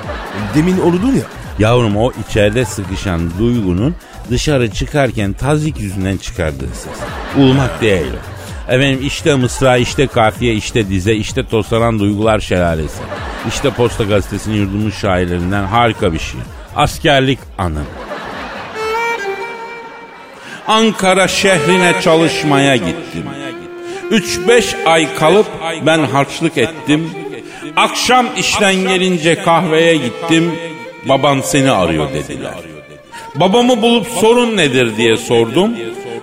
Demin 0.56 0.80
oludun 0.80 1.16
ya. 1.16 1.24
Yavrum 1.60 1.98
o 1.98 2.12
içeride 2.28 2.66
sıkışan 2.66 3.32
duygunun 3.40 3.96
dışarı 4.30 4.72
çıkarken 4.72 5.34
tazik 5.34 5.80
yüzünden 5.80 6.18
çıkardığı 6.18 6.70
ses. 6.74 7.00
Ulmak 7.38 7.82
değil 7.82 8.12
o. 8.14 8.40
Efendim 8.72 9.00
işte 9.04 9.36
mısra, 9.36 9.78
işte 9.78 10.08
kafiye, 10.08 10.54
işte 10.54 10.90
dize, 10.90 11.14
işte 11.14 11.48
toslanan 11.48 12.00
duygular 12.00 12.40
şelalesi. 12.40 13.02
İşte 13.48 13.70
Posta 13.70 14.04
Gazetesi'nin 14.04 14.56
yurdumuz 14.56 14.96
şairlerinden 14.96 15.64
harika 15.64 16.14
bir 16.14 16.20
şiir. 16.20 16.42
Askerlik 16.76 17.40
anım. 17.58 17.86
Ankara 20.68 21.28
şehrine 21.28 22.02
çalışmaya 22.02 22.76
gittim. 22.76 23.24
3-5 24.12 24.86
ay 24.86 25.16
kalıp 25.16 25.48
ben 25.86 26.00
harçlık 26.00 26.58
ettim. 26.58 27.12
Akşam 27.76 28.28
işten 28.38 28.76
gelince 28.76 29.36
kahveye 29.36 29.96
gittim. 29.96 30.52
Baban 31.06 31.42
seni 31.42 31.72
arıyor 31.72 32.14
dediler. 32.14 32.69
Babamı 33.36 33.82
bulup 33.82 34.08
sorun 34.08 34.58
nedir 34.58 34.98
diye 34.98 35.18
sordum. 35.18 35.72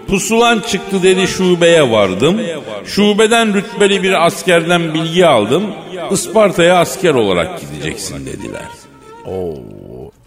Pusulan 0.09 0.61
çıktı 0.61 1.03
dedi 1.03 1.27
şubeye 1.27 1.91
vardım. 1.91 2.37
Şubeden 2.85 3.55
rütbeli 3.55 4.03
bir 4.03 4.27
askerden 4.27 4.95
bilgi 4.95 5.27
aldım. 5.27 5.63
Isparta'ya 6.11 6.79
asker 6.79 7.15
olarak 7.15 7.61
gideceksin 7.61 8.27
dediler. 8.27 8.63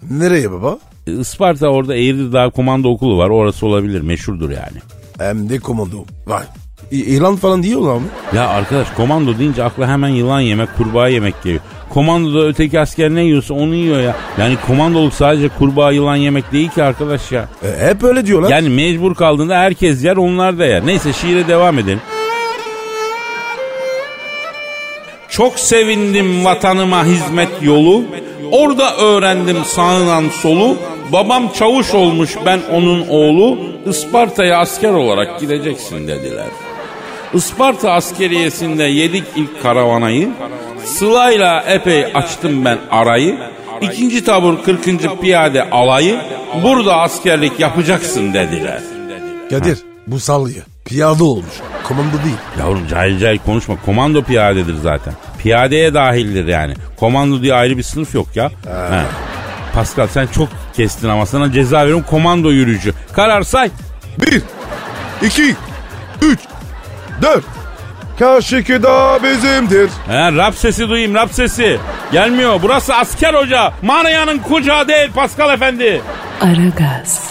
Nereye 0.09 0.51
baba? 0.51 0.77
E, 1.07 1.11
Isparta 1.11 1.67
orada 1.67 1.95
Eğirdir 1.95 2.33
Dağ 2.33 2.49
Komando 2.49 2.89
Okulu 2.89 3.17
var. 3.17 3.29
Orası 3.29 3.65
olabilir. 3.67 4.01
Meşhurdur 4.01 4.49
yani. 4.49 4.77
Hem 5.19 5.49
de 5.49 5.59
komando. 5.59 6.05
Vay. 6.27 6.43
İ- 6.91 6.95
İlan 7.03 7.35
falan 7.35 7.63
diyorlar 7.63 7.95
mı? 7.95 8.07
Ya 8.35 8.47
arkadaş 8.47 8.87
komando 8.97 9.37
deyince 9.39 9.63
akla 9.63 9.87
hemen 9.87 10.09
yılan 10.09 10.39
yemek, 10.41 10.69
kurbağa 10.77 11.07
yemek 11.07 11.43
geliyor. 11.43 11.61
Komandoda 11.89 12.47
öteki 12.47 12.79
asker 12.79 13.09
ne 13.09 13.23
yiyorsa 13.23 13.53
onu 13.53 13.75
yiyor 13.75 14.01
ya. 14.01 14.15
Yani 14.39 14.55
komandoluk 14.67 15.13
sadece 15.13 15.49
kurbağa 15.49 15.91
yılan 15.91 16.15
yemek 16.15 16.51
değil 16.51 16.69
ki 16.69 16.83
arkadaş 16.83 17.31
ya. 17.31 17.49
E, 17.63 17.87
hep 17.87 18.03
öyle 18.03 18.25
diyorlar. 18.25 18.49
Yani 18.49 18.69
mecbur 18.69 19.15
kaldığında 19.15 19.57
herkes 19.57 20.03
yer 20.05 20.17
onlar 20.17 20.59
da 20.59 20.65
yer. 20.65 20.85
Neyse 20.85 21.13
şiire 21.13 21.47
devam 21.47 21.79
edelim. 21.79 22.01
Çok 25.29 25.59
sevindim 25.59 26.45
vatanıma 26.45 27.05
hizmet 27.05 27.49
yolu. 27.61 28.03
Orada 28.51 28.97
öğrendim 28.97 29.57
sağınan 29.65 30.23
solu. 30.29 30.77
Babam 31.13 31.51
çavuş 31.53 31.93
olmuş 31.93 32.35
ben 32.45 32.59
onun 32.73 33.07
oğlu. 33.07 33.57
Isparta'ya 33.85 34.57
asker 34.59 34.89
olarak 34.91 35.39
gideceksin 35.39 36.07
dediler. 36.07 36.45
Isparta 37.33 37.91
askeriyesinde 37.91 38.83
yedik 38.83 39.23
ilk 39.35 39.61
karavanayı. 39.61 40.29
Sıla'yla 40.85 41.61
epey 41.61 42.05
açtım 42.05 42.65
ben 42.65 42.77
arayı. 42.91 43.37
İkinci 43.81 44.23
tabur 44.23 44.63
40. 44.63 45.21
piyade 45.21 45.69
alayı. 45.69 46.19
Burada 46.63 46.95
askerlik 46.97 47.59
yapacaksın 47.59 48.33
dediler. 48.33 48.81
Kadir 49.49 49.77
bu 50.07 50.19
sallıyor. 50.19 50.65
Piyade 50.85 51.23
olmuş. 51.23 51.53
Komando 51.83 52.23
değil. 52.25 52.35
Yavrum 52.59 52.87
cahil 52.87 53.19
cahil 53.19 53.39
konuşma. 53.45 53.75
Komando 53.85 54.23
piyadedir 54.23 54.75
zaten. 54.75 55.13
Piyadeye 55.39 55.93
dahildir 55.93 56.47
yani. 56.47 56.73
Komando 56.99 57.41
diye 57.41 57.53
ayrı 57.53 57.77
bir 57.77 57.83
sınıf 57.83 58.15
yok 58.15 58.27
ya. 58.35 58.49
He. 58.65 59.01
Pascal 59.73 60.07
sen 60.07 60.27
çok 60.27 60.49
kestin 60.75 61.09
ama 61.09 61.25
sana 61.25 61.51
ceza 61.51 61.79
veriyorum. 61.81 62.05
Komando 62.09 62.51
yürüyücü. 62.51 62.93
Karar 63.13 63.41
say. 63.41 63.69
Bir, 64.21 64.41
iki, 65.21 65.55
üç, 66.21 66.39
dört. 67.21 67.45
Kaşıkı 68.19 68.83
da 68.83 69.19
bizimdir. 69.23 69.89
He, 70.07 70.31
rap 70.31 70.55
sesi 70.55 70.89
duyayım 70.89 71.15
rap 71.15 71.33
sesi. 71.33 71.79
Gelmiyor. 72.11 72.59
Burası 72.61 72.95
asker 72.95 73.33
hoca. 73.33 73.73
Manaya'nın 73.81 74.39
kucağı 74.39 74.87
değil 74.87 75.11
Pascal 75.15 75.53
efendi. 75.53 76.01
Aragaz, 76.41 77.29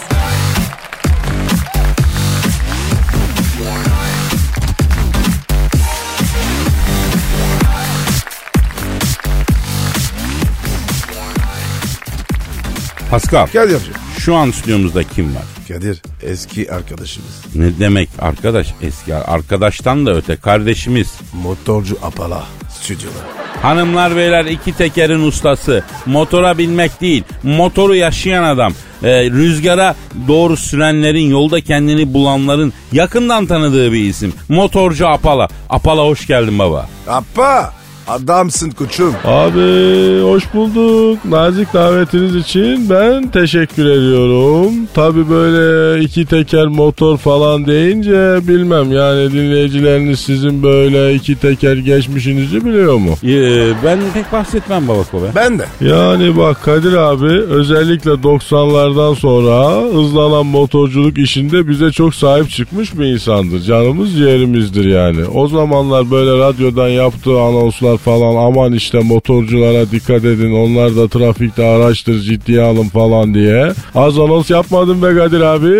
Pascal 13.11 13.46
Kadir'cim. 13.46 13.97
Şu 14.18 14.37
an 14.37 14.50
stüdyomuzda 14.50 15.02
kim 15.02 15.37
var? 15.37 15.42
Kadir 15.68 16.02
eski 16.22 16.72
arkadaşımız. 16.72 17.44
Ne 17.54 17.78
demek 17.78 18.09
arkadaş 18.18 18.74
eski 18.83 19.14
arkadaştan 19.14 20.07
da 20.07 20.14
öte 20.14 20.37
kardeşimiz. 20.37 21.14
Motorcu 21.42 21.98
Apala 22.02 22.46
stüdyoda. 22.70 23.18
Hanımlar 23.62 24.16
beyler 24.16 24.44
iki 24.44 24.72
tekerin 24.72 25.28
ustası. 25.28 25.85
Motora 26.07 26.59
binmek 26.59 27.00
değil, 27.00 27.24
motoru 27.42 27.94
yaşayan 27.94 28.42
adam. 28.42 28.72
Ee, 29.02 29.31
rüzgara 29.31 29.94
doğru 30.28 30.57
sürenlerin, 30.57 31.31
yolda 31.31 31.61
kendini 31.61 32.14
bulanların 32.14 32.72
yakından 32.92 33.46
tanıdığı 33.46 33.92
bir 33.92 34.00
isim. 34.00 34.33
Motorcu 34.48 35.09
Apala. 35.09 35.48
Apala 35.70 36.04
hoş 36.04 36.26
geldin 36.26 36.59
baba. 36.59 36.88
Appa 37.09 37.77
adamsın 38.08 38.70
koçum. 38.70 39.14
Abi 39.24 40.20
hoş 40.22 40.54
bulduk. 40.54 41.24
Nazik 41.24 41.74
davetiniz 41.74 42.36
için 42.36 42.90
ben 42.90 43.28
teşekkür 43.30 43.86
ediyorum. 43.86 44.72
Tabi 44.94 45.30
böyle 45.30 46.04
iki 46.04 46.26
teker 46.26 46.66
motor 46.66 47.18
falan 47.18 47.66
deyince 47.66 48.48
bilmem 48.48 48.92
yani 48.92 49.32
dinleyicileriniz 49.32 50.20
sizin 50.20 50.62
böyle 50.62 51.14
iki 51.14 51.36
teker 51.36 51.76
geçmişinizi 51.76 52.64
biliyor 52.64 52.96
mu? 52.96 53.10
Ee, 53.24 53.72
ben 53.84 53.98
pek 54.14 54.32
bahsetmem 54.32 54.88
baba 54.88 54.98
be. 54.98 55.30
Ben 55.34 55.58
de. 55.58 55.64
Yani 55.80 56.36
bak 56.36 56.62
Kadir 56.62 56.92
abi 56.92 57.26
özellikle 57.26 58.10
90'lardan 58.10 59.14
sonra 59.14 59.82
hızlanan 59.94 60.46
motorculuk 60.46 61.18
işinde 61.18 61.68
bize 61.68 61.90
çok 61.90 62.14
sahip 62.14 62.50
çıkmış 62.50 62.98
bir 62.98 63.04
insandır. 63.04 63.60
Canımız 63.60 64.16
ciğerimizdir 64.16 64.84
yani. 64.84 65.26
O 65.34 65.48
zamanlar 65.48 66.10
böyle 66.10 66.38
radyodan 66.38 66.88
yaptığı 66.88 67.40
anonslar 67.40 67.97
falan 67.98 68.46
aman 68.46 68.72
işte 68.72 68.98
motorculara 68.98 69.90
dikkat 69.90 70.24
edin 70.24 70.54
onlar 70.54 70.96
da 70.96 71.08
trafikte 71.08 71.64
araçtır 71.66 72.20
ciddiye 72.20 72.62
alın 72.62 72.88
falan 72.88 73.34
diye. 73.34 73.72
Az 73.94 74.18
anons 74.18 74.50
yapmadın 74.50 75.02
be 75.02 75.14
Kadir 75.16 75.40
abi. 75.40 75.74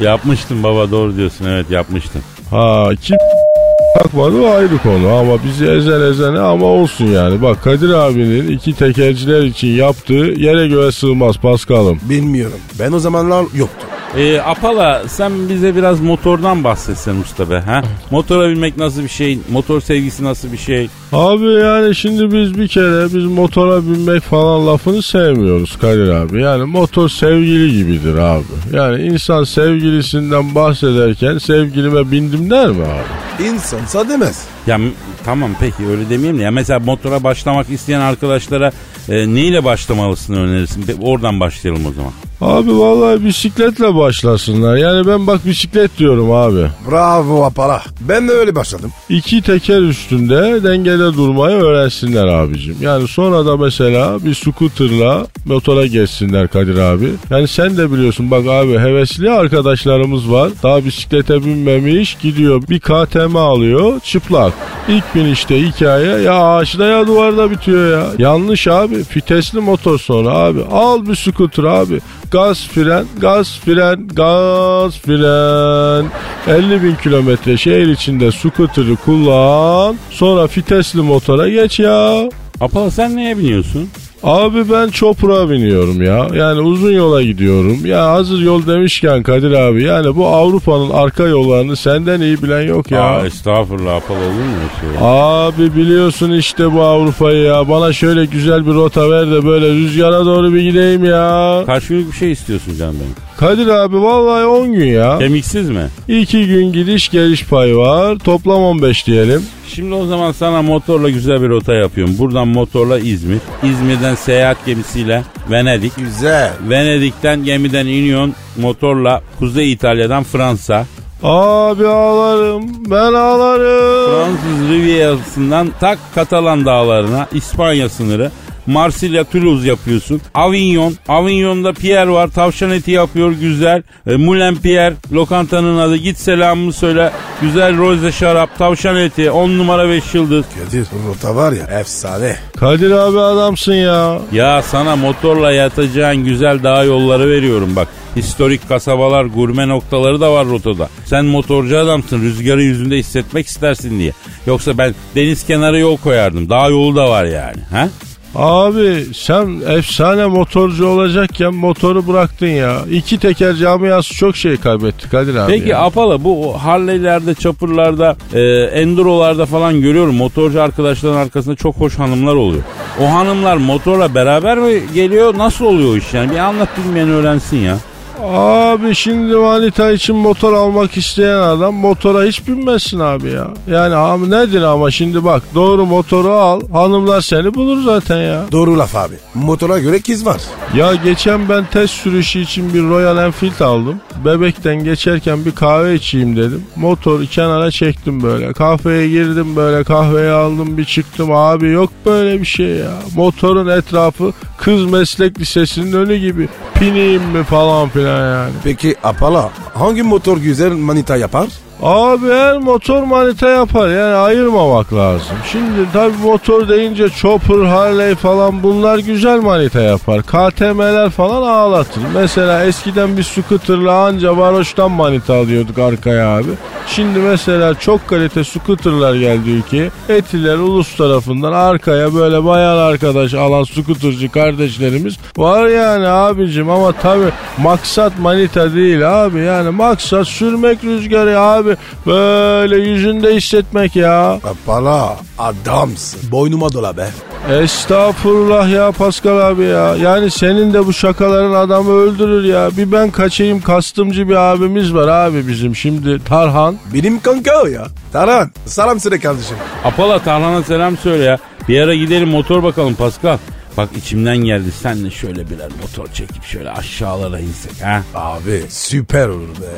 Yapmıştım 0.04 0.62
baba 0.62 0.90
doğru 0.90 1.16
diyorsun 1.16 1.44
evet 1.44 1.70
yapmıştım. 1.70 2.22
ha 2.50 2.88
kim 3.02 3.16
takmadı 3.98 4.40
o 4.42 4.50
ayrı 4.50 4.78
konu 4.78 5.08
ama 5.08 5.44
bizi 5.44 5.64
ezen 5.66 6.00
ezene 6.00 6.38
ama 6.38 6.66
olsun 6.66 7.06
yani. 7.06 7.42
Bak 7.42 7.62
Kadir 7.64 7.90
abinin 7.90 8.48
iki 8.48 8.72
tekerciler 8.72 9.42
için 9.42 9.68
yaptığı 9.68 10.14
yere 10.36 10.68
göre 10.68 10.92
sığmaz 10.92 11.36
Paskal'ım. 11.36 11.98
Bilmiyorum. 12.08 12.58
Ben 12.80 12.92
o 12.92 12.98
zamanlar 12.98 13.44
yoktu. 13.54 13.86
Ee, 14.18 14.40
Apala 14.40 15.02
sen 15.08 15.48
bize 15.48 15.76
biraz 15.76 16.00
motordan 16.00 16.64
bahsetsen 16.64 17.16
usta 17.16 17.50
be. 17.50 17.58
Ha? 17.60 17.82
Motora 18.10 18.48
binmek 18.50 18.76
nasıl 18.76 19.02
bir 19.02 19.08
şey? 19.08 19.38
Motor 19.50 19.80
sevgisi 19.80 20.24
nasıl 20.24 20.52
bir 20.52 20.56
şey? 20.58 20.88
Abi 21.12 21.44
yani 21.46 21.94
şimdi 21.94 22.32
biz 22.32 22.58
bir 22.58 22.68
kere 22.68 23.04
biz 23.14 23.24
motora 23.24 23.82
binmek 23.82 24.22
falan 24.22 24.66
lafını 24.66 25.02
sevmiyoruz 25.02 25.76
Kadir 25.78 26.08
abi. 26.08 26.42
Yani 26.42 26.64
motor 26.64 27.08
sevgili 27.08 27.76
gibidir 27.78 28.14
abi. 28.14 28.44
Yani 28.72 29.02
insan 29.02 29.44
sevgilisinden 29.44 30.54
bahsederken 30.54 31.38
sevgilime 31.38 32.10
bindim 32.10 32.50
der 32.50 32.68
mi 32.68 32.84
abi? 32.84 33.44
İnsansa 33.48 34.08
demez. 34.08 34.44
Ya 34.66 34.80
tamam 35.24 35.50
peki 35.60 35.86
öyle 35.90 36.10
demeyelim 36.10 36.38
de 36.38 36.42
ya 36.42 36.50
mesela 36.50 36.78
motora 36.80 37.22
başlamak 37.24 37.70
isteyen 37.70 38.00
arkadaşlara 38.00 38.72
e, 39.08 39.34
neyle 39.34 39.64
başlamalısın 39.64 40.34
önerirsin? 40.34 40.84
Oradan 41.02 41.40
başlayalım 41.40 41.86
o 41.86 41.92
zaman. 41.92 42.12
Abi 42.40 42.78
vallahi 42.78 43.24
bisikletle 43.24 43.94
başlasınlar. 43.94 44.76
Yani 44.76 45.06
ben 45.06 45.26
bak 45.26 45.46
bisiklet 45.46 45.98
diyorum 45.98 46.32
abi. 46.32 46.66
Bravo 46.90 47.44
Apala. 47.44 47.82
Ben 48.00 48.28
de 48.28 48.32
öyle 48.32 48.54
başladım. 48.54 48.92
İki 49.08 49.42
teker 49.42 49.80
üstünde 49.80 50.64
dengede 50.64 51.14
durmayı 51.14 51.56
öğrensinler 51.56 52.24
abicim. 52.26 52.76
Yani 52.80 53.08
sonra 53.08 53.46
da 53.46 53.56
mesela 53.56 54.24
bir 54.24 54.34
scooterla 54.34 55.26
motora 55.46 55.86
geçsinler 55.86 56.48
Kadir 56.48 56.78
abi. 56.78 57.08
Yani 57.30 57.48
sen 57.48 57.76
de 57.76 57.92
biliyorsun 57.92 58.30
bak 58.30 58.46
abi 58.46 58.78
hevesli 58.78 59.30
arkadaşlarımız 59.30 60.30
var. 60.30 60.50
Daha 60.62 60.84
bisiklete 60.84 61.44
binmemiş 61.44 62.14
gidiyor 62.22 62.62
bir 62.68 62.80
KTM 62.80 63.36
alıyor 63.36 64.00
çıplak. 64.00 64.52
İlk 64.88 65.14
binişte 65.14 65.62
hikaye 65.62 66.22
ya 66.22 66.34
ağaçta 66.44 66.84
ya 66.84 67.06
duvarda 67.06 67.50
bitiyor 67.50 67.92
ya. 67.98 68.06
Yanlış 68.18 68.68
abi 68.68 69.04
fitesli 69.04 69.60
motor 69.60 69.98
sonra 69.98 70.30
abi. 70.30 70.60
Al 70.72 71.06
bir 71.06 71.14
scooter 71.14 71.64
abi. 71.64 72.00
Gaz 72.34 72.68
fren, 72.68 73.06
gaz 73.20 73.58
fren, 73.58 74.08
gaz 74.08 74.98
fren. 74.98 76.06
50 76.48 76.82
bin 76.82 76.94
kilometre 76.94 77.56
şehir 77.56 77.88
içinde 77.88 78.32
scooter'ı 78.32 78.96
kullan. 78.96 79.96
Sonra 80.10 80.46
fitesli 80.46 81.00
motora 81.00 81.48
geç 81.48 81.80
ya. 81.80 82.28
Apala 82.64 82.90
sen 82.90 83.16
neye 83.16 83.38
biniyorsun? 83.38 83.88
Abi 84.22 84.70
ben 84.70 84.88
çopura 84.88 85.50
biniyorum 85.50 86.02
ya. 86.02 86.28
Yani 86.34 86.60
uzun 86.60 86.92
yola 86.92 87.22
gidiyorum. 87.22 87.86
Ya 87.86 88.10
hazır 88.12 88.40
yol 88.42 88.66
demişken 88.66 89.22
Kadir 89.22 89.50
abi 89.52 89.82
yani 89.82 90.16
bu 90.16 90.26
Avrupa'nın 90.26 90.90
arka 90.90 91.22
yollarını 91.26 91.76
senden 91.76 92.20
iyi 92.20 92.42
bilen 92.42 92.62
yok 92.62 92.90
ya. 92.90 93.00
Aa, 93.02 93.26
estağfurullah 93.26 93.94
Apala 93.94 94.18
olur 94.18 94.28
mu 94.28 94.68
şey? 94.80 94.90
Abi 95.00 95.76
biliyorsun 95.76 96.30
işte 96.32 96.72
bu 96.72 96.82
Avrupa'yı 96.82 97.42
ya. 97.42 97.68
Bana 97.68 97.92
şöyle 97.92 98.24
güzel 98.24 98.66
bir 98.66 98.74
rota 98.74 99.10
ver 99.10 99.26
de 99.30 99.44
böyle 99.46 99.68
rüzgara 99.68 100.26
doğru 100.26 100.54
bir 100.54 100.60
gideyim 100.62 101.04
ya. 101.04 101.62
Kaç 101.66 101.86
günlük 101.86 102.12
bir 102.12 102.16
şey 102.16 102.32
istiyorsun 102.32 102.76
canım 102.78 102.96
benim? 103.00 103.14
Kadir 103.36 103.68
abi 103.68 104.02
vallahi 104.02 104.46
10 104.46 104.72
gün 104.72 104.86
ya. 104.86 105.18
Kemiksiz 105.18 105.70
mi? 105.70 105.86
2 106.08 106.46
gün 106.46 106.72
gidiş 106.72 107.08
geliş 107.10 107.44
payı 107.46 107.76
var. 107.76 108.18
Toplam 108.18 108.62
15 108.62 109.06
diyelim. 109.06 109.42
Şimdi 109.74 109.94
o 109.94 110.06
zaman 110.06 110.32
sana 110.32 110.62
motorla 110.62 111.10
güzel 111.10 111.42
bir 111.42 111.48
rota 111.48 111.74
yapıyorum. 111.74 112.18
Buradan 112.18 112.48
motorla 112.48 112.98
İzmir. 112.98 113.38
İzmir'den 113.62 114.14
seyahat 114.14 114.66
gemisiyle 114.66 115.22
Venedik. 115.50 115.96
Güzel. 115.96 116.52
Venedik'ten 116.68 117.44
gemiden 117.44 117.86
iniyorsun 117.86 118.34
motorla 118.56 119.22
Kuzey 119.38 119.72
İtalya'dan 119.72 120.22
Fransa. 120.24 120.86
Abi 121.22 121.86
ağlarım 121.86 122.90
ben 122.90 123.12
ağlarım. 123.12 124.10
Fransız 124.10 124.68
Riviera'sından 124.70 125.68
tak 125.80 125.98
Katalan 126.14 126.64
dağlarına 126.64 127.26
İspanya 127.32 127.88
sınırı. 127.88 128.30
Marsilya, 128.66 129.24
Toulouse 129.24 129.68
yapıyorsun. 129.68 130.20
Avignon, 130.34 130.94
Avignon'da 131.08 131.72
Pierre 131.72 132.10
var. 132.10 132.28
Tavşan 132.28 132.70
eti 132.70 132.90
yapıyor 132.90 133.32
güzel. 133.32 133.82
E, 134.06 134.16
Moulin 134.16 134.56
Pierre 134.56 134.94
lokantanın 135.12 135.78
adı. 135.78 135.96
Git 135.96 136.18
selamımı 136.18 136.72
söyle. 136.72 137.12
Güzel 137.40 137.76
roze 137.78 138.12
şarap, 138.12 138.58
tavşan 138.58 138.96
eti. 138.96 139.30
10 139.30 139.58
numara 139.58 139.88
5 139.88 140.14
yıldız. 140.14 140.44
Kadir 140.64 140.86
rota 141.08 141.36
var 141.36 141.52
ya 141.52 141.80
efsane. 141.80 142.36
Kadir 142.56 142.90
abi 142.90 143.20
adamsın 143.20 143.74
ya. 143.74 144.18
Ya 144.32 144.62
sana 144.62 144.96
motorla 144.96 145.52
yatacağın 145.52 146.24
güzel 146.24 146.62
dağ 146.62 146.84
yolları 146.84 147.30
veriyorum 147.30 147.76
bak. 147.76 147.88
Historik 148.16 148.68
kasabalar, 148.68 149.24
gurme 149.24 149.68
noktaları 149.68 150.20
da 150.20 150.32
var 150.32 150.46
rotada. 150.46 150.88
Sen 151.06 151.24
motorcu 151.24 151.78
adamsın, 151.78 152.20
rüzgarı 152.22 152.62
yüzünde 152.62 152.96
hissetmek 152.96 153.46
istersin 153.46 153.98
diye. 153.98 154.12
Yoksa 154.46 154.78
ben 154.78 154.94
deniz 155.14 155.46
kenarı 155.46 155.78
yol 155.78 155.96
koyardım. 155.96 156.50
Dağ 156.50 156.68
yolu 156.68 156.96
da 156.96 157.10
var 157.10 157.24
yani. 157.24 157.56
Ha? 157.70 157.88
Abi 158.36 159.04
sen 159.14 159.60
efsane 159.68 160.26
motorcu 160.26 160.86
olacakken 160.86 161.54
motoru 161.54 162.06
bıraktın 162.08 162.46
ya. 162.46 162.76
İki 162.90 163.18
teker 163.18 163.54
camiası 163.54 164.14
çok 164.14 164.36
şey 164.36 164.56
kaybetti 164.56 165.10
Kadir 165.10 165.34
abi. 165.34 165.52
Peki 165.52 165.68
ya. 165.68 165.78
Apala 165.78 166.24
bu 166.24 166.54
Harley'lerde, 166.64 167.34
çapırlarda, 167.34 168.16
e, 168.34 168.40
Enduro'larda 168.80 169.46
falan 169.46 169.80
görüyorum. 169.80 170.14
Motorcu 170.14 170.62
arkadaşların 170.62 171.16
arkasında 171.16 171.54
çok 171.54 171.76
hoş 171.76 171.98
hanımlar 171.98 172.34
oluyor. 172.34 172.62
O 173.00 173.12
hanımlar 173.12 173.56
motorla 173.56 174.14
beraber 174.14 174.58
mi 174.58 174.80
geliyor? 174.94 175.38
Nasıl 175.38 175.64
oluyor 175.64 175.92
o 175.92 175.96
iş 175.96 176.14
yani? 176.14 176.30
Bir 176.30 176.36
anlat 176.36 176.68
bilmeyen 176.78 177.08
öğrensin 177.08 177.56
ya. 177.56 177.78
Abi 178.22 178.94
şimdi 178.94 179.36
manita 179.36 179.90
için 179.92 180.16
motor 180.16 180.52
almak 180.52 180.96
isteyen 180.96 181.38
adam 181.38 181.74
motora 181.74 182.24
hiç 182.24 182.48
binmesin 182.48 182.98
abi 183.00 183.30
ya. 183.30 183.48
Yani 183.70 183.94
abi 183.94 184.30
nedir 184.30 184.62
ama 184.62 184.90
şimdi 184.90 185.24
bak 185.24 185.42
doğru 185.54 185.86
motoru 185.86 186.30
al 186.32 186.60
hanımlar 186.72 187.20
seni 187.20 187.54
bulur 187.54 187.82
zaten 187.82 188.16
ya. 188.16 188.42
Doğru 188.52 188.78
laf 188.78 188.96
abi. 188.96 189.14
Motora 189.34 189.78
göre 189.78 190.00
kız 190.00 190.26
var. 190.26 190.40
Ya 190.76 190.94
geçen 190.94 191.48
ben 191.48 191.64
test 191.72 191.94
sürüşü 191.94 192.38
için 192.38 192.74
bir 192.74 192.82
Royal 192.82 193.18
Enfield 193.18 193.60
aldım. 193.60 194.00
Bebekten 194.24 194.84
geçerken 194.84 195.44
bir 195.44 195.50
kahve 195.54 195.94
içeyim 195.94 196.36
dedim. 196.36 196.64
Motoru 196.76 197.26
kenara 197.26 197.70
çektim 197.70 198.22
böyle. 198.22 198.52
Kahveye 198.52 199.08
girdim 199.08 199.56
böyle 199.56 199.84
kahveyi 199.84 200.30
aldım 200.30 200.78
bir 200.78 200.84
çıktım. 200.84 201.32
Abi 201.32 201.70
yok 201.70 201.90
böyle 202.06 202.40
bir 202.40 202.46
şey 202.46 202.66
ya. 202.66 202.90
Motorun 203.16 203.68
etrafı 203.68 204.32
kız 204.58 204.84
meslek 204.84 205.40
lisesinin 205.40 205.92
önü 205.92 206.16
gibi. 206.16 206.48
Pineyim 206.74 207.22
mi 207.22 207.44
falan 207.44 207.88
filan 207.88 208.34
yani. 208.34 208.52
Peki 208.64 208.96
Apala 209.04 209.50
hangi 209.74 210.02
motor 210.02 210.36
güzel 210.38 210.72
manita 210.72 211.16
yapar? 211.16 211.48
Abi 211.82 212.26
her 212.26 212.58
motor 212.58 213.02
manita 213.02 213.48
yapar 213.48 213.88
yani 213.88 214.14
ayırmamak 214.14 214.94
lazım. 214.94 215.36
Şimdi 215.52 215.92
tabi 215.92 216.12
motor 216.24 216.68
deyince 216.68 217.08
Chopper, 217.08 217.64
Harley 217.64 218.14
falan 218.14 218.62
bunlar 218.62 218.98
güzel 218.98 219.40
manita 219.40 219.80
yapar. 219.80 220.22
KTM'ler 220.22 221.10
falan 221.10 221.42
ağlatır. 221.42 222.02
Mesela 222.14 222.64
eskiden 222.64 223.16
bir 223.16 223.22
scooterla 223.22 223.92
anca 224.04 224.36
varoştan 224.36 224.90
manita 224.90 225.34
alıyorduk 225.34 225.78
arkaya 225.78 226.36
abi. 226.36 226.48
Şimdi 226.86 227.18
mesela 227.18 227.74
çok 227.74 228.08
kalite 228.08 228.44
scooterlar 228.44 229.14
geldi 229.14 229.50
ülkeye. 229.50 229.90
Etiler 230.08 230.56
ulus 230.58 230.96
tarafından 230.96 231.52
arkaya 231.52 232.14
böyle 232.14 232.44
bayan 232.44 232.76
arkadaş 232.76 233.34
alan 233.34 233.64
scootercı 233.64 234.32
kardeşlerimiz 234.32 235.14
var 235.36 235.66
yani 235.68 236.08
abicim 236.08 236.70
ama 236.70 236.92
tabi 236.92 237.24
maksat 237.58 238.18
manita 238.18 238.74
değil 238.74 239.24
abi 239.24 239.38
yani 239.38 239.70
maksat 239.70 240.26
sürmek 240.26 240.84
rüzgarı 240.84 241.40
abi 241.40 241.63
böyle 242.06 242.76
yüzünde 242.76 243.34
hissetmek 243.36 243.96
ya. 243.96 244.32
Apala 244.32 245.16
adamsın. 245.38 246.20
Boynuma 246.32 246.72
dola 246.72 246.96
be. 246.96 247.06
Estağfurullah 247.50 248.70
ya 248.72 248.92
Pascal 248.92 249.38
abi 249.50 249.62
ya. 249.62 249.96
Yani 249.96 250.30
senin 250.30 250.72
de 250.74 250.86
bu 250.86 250.92
şakaların 250.92 251.52
adamı 251.54 251.90
öldürür 251.90 252.44
ya. 252.44 252.70
Bir 252.76 252.92
ben 252.92 253.10
kaçayım 253.10 253.60
kastımcı 253.60 254.28
bir 254.28 254.34
abimiz 254.34 254.94
var 254.94 255.08
abi 255.08 255.48
bizim 255.48 255.76
şimdi 255.76 256.24
Tarhan. 256.24 256.76
Benim 256.94 257.20
kanka 257.20 257.62
o 257.62 257.66
ya. 257.66 257.86
Taran 258.12 258.50
selam 258.66 259.00
söyle 259.00 259.18
kardeşim. 259.18 259.56
Apala 259.84 260.18
Tarhan'a 260.18 260.62
selam 260.62 260.96
söyle 260.96 261.24
ya. 261.24 261.38
Bir 261.68 261.80
ara 261.80 261.94
gidelim 261.94 262.28
motor 262.28 262.62
bakalım 262.62 262.94
Pascal. 262.94 263.38
Bak 263.76 263.88
içimden 263.96 264.36
geldi 264.36 264.72
senle 264.82 265.10
şöyle 265.10 265.50
birer 265.50 265.68
motor 265.82 266.06
çekip 266.12 266.44
şöyle 266.44 266.70
aşağılara 266.70 267.38
insek 267.40 267.82
ha. 267.82 268.02
Abi 268.14 268.62
süper 268.68 269.28
olur 269.28 269.48
be. 269.48 269.70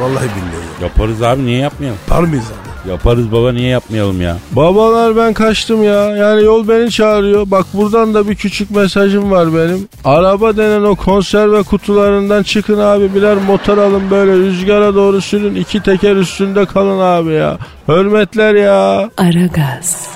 Vallahi 0.00 0.24
billahi. 0.24 0.82
Yaparız 0.82 1.22
abi 1.22 1.46
niye 1.46 1.58
yapmayalım? 1.58 1.98
Yapar 2.08 2.22
mıyız 2.22 2.44
abi? 2.44 2.90
Yaparız 2.90 3.32
baba 3.32 3.52
niye 3.52 3.68
yapmayalım 3.68 4.20
ya? 4.22 4.36
Babalar 4.52 5.16
ben 5.16 5.32
kaçtım 5.32 5.82
ya. 5.82 6.16
Yani 6.16 6.44
yol 6.44 6.68
beni 6.68 6.90
çağırıyor. 6.90 7.50
Bak 7.50 7.66
buradan 7.74 8.14
da 8.14 8.28
bir 8.28 8.34
küçük 8.34 8.70
mesajım 8.70 9.30
var 9.30 9.54
benim. 9.54 9.88
Araba 10.04 10.56
denen 10.56 10.82
o 10.82 10.94
konserve 10.96 11.62
kutularından 11.62 12.42
çıkın 12.42 12.78
abi. 12.78 13.14
Birer 13.14 13.36
motor 13.36 13.78
alın 13.78 14.10
böyle 14.10 14.32
rüzgara 14.32 14.94
doğru 14.94 15.20
sürün. 15.20 15.54
iki 15.54 15.82
teker 15.82 16.16
üstünde 16.16 16.64
kalın 16.66 17.00
abi 17.00 17.32
ya. 17.32 17.58
Hürmetler 17.88 18.54
ya. 18.54 19.10
Aragaz, 19.16 20.08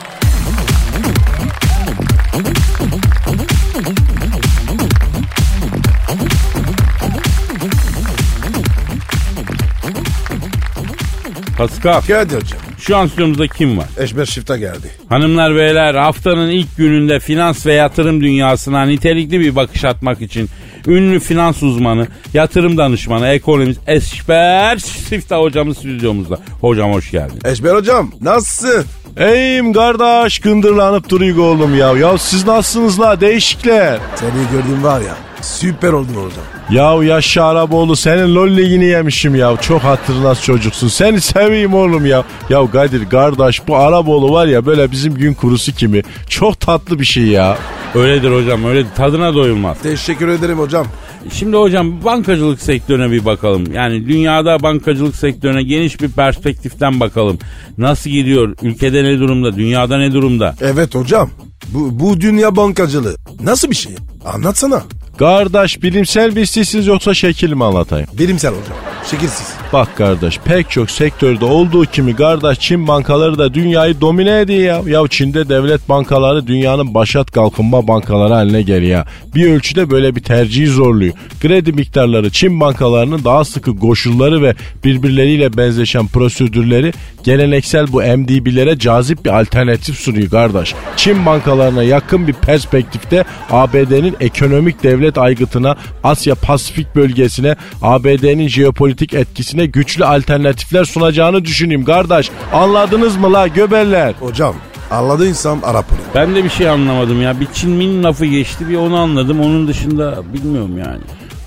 Pascal 11.59 12.01
Kadir'cim. 12.01 12.59
şu 12.79 12.97
an 12.97 13.07
stüdyomuzda 13.07 13.47
kim 13.47 13.79
var? 13.79 13.87
Eşber 13.99 14.27
şifte 14.27 14.59
geldi. 14.59 14.91
Hanımlar 15.09 15.57
beyler 15.57 15.95
haftanın 15.95 16.51
ilk 16.51 16.77
gününde 16.77 17.21
finans 17.21 17.67
ve 17.67 17.73
yatırım 17.73 18.21
dünyasına 18.21 18.83
nitelikli 18.85 19.41
bir 19.41 19.57
bakış 19.57 19.85
atmak 19.85 20.21
için 20.21 20.49
ünlü 20.89 21.21
finans 21.21 21.63
uzmanı, 21.63 22.07
yatırım 22.35 22.79
danışmanı, 22.79 23.29
ekonomist 23.29 23.81
Eşber 23.87 24.79
Siftah 24.79 25.39
hocamız 25.39 25.79
stüdyomuzda. 25.79 26.39
Hocam 26.61 26.93
hoş 26.93 27.11
geldin. 27.11 27.41
Eşber 27.45 27.75
hocam 27.75 28.11
nasılsın? 28.21 28.85
Eyim 29.17 29.73
kardeş 29.73 30.39
gındırlanıp 30.39 31.09
duruyor 31.09 31.39
oğlum 31.39 31.79
ya. 31.79 31.93
Ya 31.97 32.19
siz 32.19 32.47
nasılsınız 32.47 33.01
la 33.01 33.21
değişikler? 33.21 33.99
Seni 34.17 34.31
gördüm 34.53 34.85
var 34.85 35.01
ya 35.01 35.15
süper 35.43 35.93
oldun 35.93 36.15
hocam. 36.15 36.45
Ya 36.71 37.15
Yaşa 37.15 37.45
Araboğlu 37.45 37.97
senin 37.97 38.35
lol 38.35 38.49
ligini 38.49 38.85
yemişim 38.85 39.35
ya. 39.35 39.57
Çok 39.61 39.83
hatırlas 39.83 40.45
çocuksun. 40.45 40.89
Seni 40.89 41.21
seveyim 41.21 41.75
oğlum 41.75 42.07
ya. 42.07 42.25
Ya 42.51 42.71
Kadir 42.71 43.11
kardeş 43.11 43.69
bu 43.69 43.77
Araboğlu 43.77 44.33
var 44.33 44.47
ya 44.47 44.67
böyle 44.67 44.91
bizim 44.91 45.15
gün 45.15 45.35
kurusu 45.35 45.73
kimi. 45.73 46.03
Çok 46.29 46.61
tatlı 46.61 47.01
bir 47.01 47.05
şey 47.05 47.25
ya. 47.25 47.59
Öyledir 47.95 48.31
hocam 48.31 48.65
öyledir 48.65 48.89
tadına 48.97 49.35
doyulmaz. 49.35 49.79
Teşekkür 49.83 50.29
ederim 50.29 50.59
hocam. 50.59 50.87
Şimdi 51.33 51.57
hocam 51.57 52.05
bankacılık 52.05 52.63
sektörüne 52.63 53.11
bir 53.11 53.25
bakalım. 53.25 53.73
Yani 53.73 54.09
dünyada 54.09 54.63
bankacılık 54.63 55.17
sektörüne 55.17 55.63
geniş 55.63 56.01
bir 56.01 56.09
perspektiften 56.09 57.01
bakalım. 57.01 57.39
Nasıl 57.79 58.11
gidiyor? 58.11 58.57
Ülkede 58.63 59.05
ne 59.05 59.19
durumda? 59.19 59.57
Dünyada 59.57 59.99
ne 59.99 60.13
durumda? 60.13 60.55
Evet 60.61 60.95
hocam. 60.95 61.31
Bu, 61.69 62.01
bu 62.01 62.21
dünya 62.21 62.57
bankacılığı 62.57 63.17
nasıl 63.43 63.71
bir 63.71 63.77
şey? 63.77 63.93
Anlatsana. 64.25 64.83
Kardeş 65.19 65.83
bilimsel 65.83 66.37
bir 66.37 66.47
sizsiz 66.47 66.87
yoksa 66.87 67.15
şekil 67.15 67.53
mi 67.53 67.65
anlatayım? 67.65 68.07
Bilimsel 68.19 68.51
hocam. 68.51 68.77
Şekilsiz. 69.11 69.47
Bak 69.73 69.97
kardeş 69.97 70.39
pek 70.45 70.71
çok 70.71 70.91
sektörde 70.91 71.45
olduğu 71.45 71.85
kimi 71.85 72.17
kardeş 72.17 72.59
Çin 72.61 72.89
bankaları 72.89 73.39
da 73.39 73.55
dünyayı 73.55 74.01
domine 74.01 74.41
ediyor 74.41 74.87
ya. 74.87 75.01
Ya 75.01 75.09
Çin'de 75.09 75.49
devlet 75.49 75.89
bankaları 75.89 76.47
dünyanın 76.47 76.95
başat 76.95 77.31
kalkınma 77.31 77.89
bankaları 77.89 78.35
haline 78.35 78.63
geliyor. 78.63 79.07
Bir 79.35 79.51
ölçüde 79.51 79.91
böyle 79.91 80.17
bir 80.17 80.23
tercihi 80.23 80.67
zorluyor. 80.67 81.15
Kredi 81.41 81.73
miktarları 81.73 82.31
Çin 82.31 82.61
bankalarının 82.61 83.25
daha 83.25 83.45
sıkı 83.45 83.77
koşulları 83.77 84.43
ve 84.43 84.55
birbirleriyle 84.85 85.57
benzeşen 85.57 86.07
prosedürleri 86.07 86.93
geleneksel 87.25 87.93
bu 87.93 88.03
MDB'lere 88.03 88.79
cazip 88.79 89.25
bir 89.25 89.41
alternatif 89.41 89.99
sunuyor 89.99 90.31
kardeş. 90.31 90.75
Çin 90.97 91.27
bankalarına 91.27 91.83
yakın 91.83 92.27
bir 92.27 92.33
perspektifte 92.33 93.25
ABD'nin 93.51 94.17
ekonomik 94.21 94.83
devlet 94.83 95.08
aygıtına 95.17 95.77
Asya 96.05 96.35
Pasifik 96.35 96.97
bölgesine 96.97 97.57
ABD'nin 97.83 98.49
jeopolitik 98.49 99.15
etkisine 99.15 99.67
güçlü 99.67 100.05
alternatifler 100.05 100.85
sunacağını 100.85 101.45
düşüneyim 101.45 101.85
kardeş. 101.85 102.31
Anladınız 102.53 103.17
mı 103.17 103.33
la 103.33 103.47
göbeller? 103.47 104.15
Hocam 104.21 104.55
anladıysam 104.91 105.59
Arap 105.65 105.93
onu. 105.93 105.99
Ben 106.15 106.35
de 106.35 106.45
bir 106.45 106.51
şey 106.51 106.69
anlamadım 106.69 107.23
ya. 107.23 107.41
Bir 107.41 107.49
Çin 107.55 107.71
Min 107.71 108.05
lafı 108.05 108.27
geçti 108.27 108.69
bir 108.69 108.77
onu 108.77 108.97
anladım. 108.97 109.41
Onun 109.41 109.69
dışında 109.69 110.23
bilmiyorum 110.35 110.79
yani. 110.79 111.01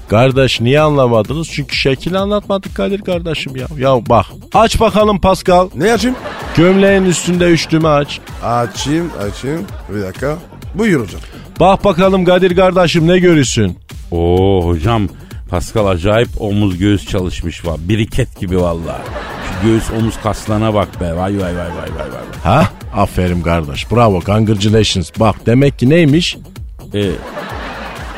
Kardeş 0.10 0.62
niye 0.62 0.82
anlamadınız? 0.82 1.48
Çünkü 1.52 1.76
şekil 1.76 2.22
anlatmadık 2.22 2.76
Kadir 2.76 3.02
kardeşim 3.02 3.56
ya. 3.56 3.68
Ya 3.78 4.10
bak 4.10 4.26
aç 4.54 4.80
bakalım 4.80 5.22
Pascal. 5.22 5.70
Ne 5.76 5.94
açayım? 5.94 6.18
Gömleğin 6.56 7.06
üstünde 7.06 7.46
üç 7.46 7.70
düğme 7.70 7.88
aç. 7.88 8.20
Açayım 8.44 9.12
açayım. 9.30 9.66
Bir 9.96 10.02
dakika. 10.02 10.38
Buyur 10.76 11.02
hocam. 11.02 11.22
Bak 11.60 11.84
bakalım 11.86 12.26
Kadir 12.26 12.56
kardeşim 12.56 13.08
ne 13.08 13.20
görürsün? 13.20 13.78
Oo 14.12 14.62
hocam 14.66 15.08
Pascal 15.50 15.88
acayip 15.88 16.30
omuz 16.40 16.78
göğüs 16.78 17.08
çalışmış 17.08 17.66
var. 17.66 17.78
Biriket 17.80 18.40
gibi 18.40 18.62
vallahi. 18.62 19.02
Şu 19.62 19.68
göğüs 19.68 19.92
omuz 19.92 20.16
kaslarına 20.24 20.74
bak 20.74 21.02
be. 21.02 21.06
Vay 21.16 21.18
vay 21.18 21.42
vay 21.42 21.56
vay 21.56 21.56
vay 21.56 22.00
vay. 22.00 22.12
vay. 22.12 22.22
Ha? 22.44 22.70
Aferin 22.96 23.42
kardeş. 23.42 23.92
Bravo. 23.92 24.22
Congratulations. 24.22 25.12
Bak 25.20 25.36
demek 25.46 25.80
ki 25.80 25.90
neymiş? 25.90 26.38
E, 26.94 27.10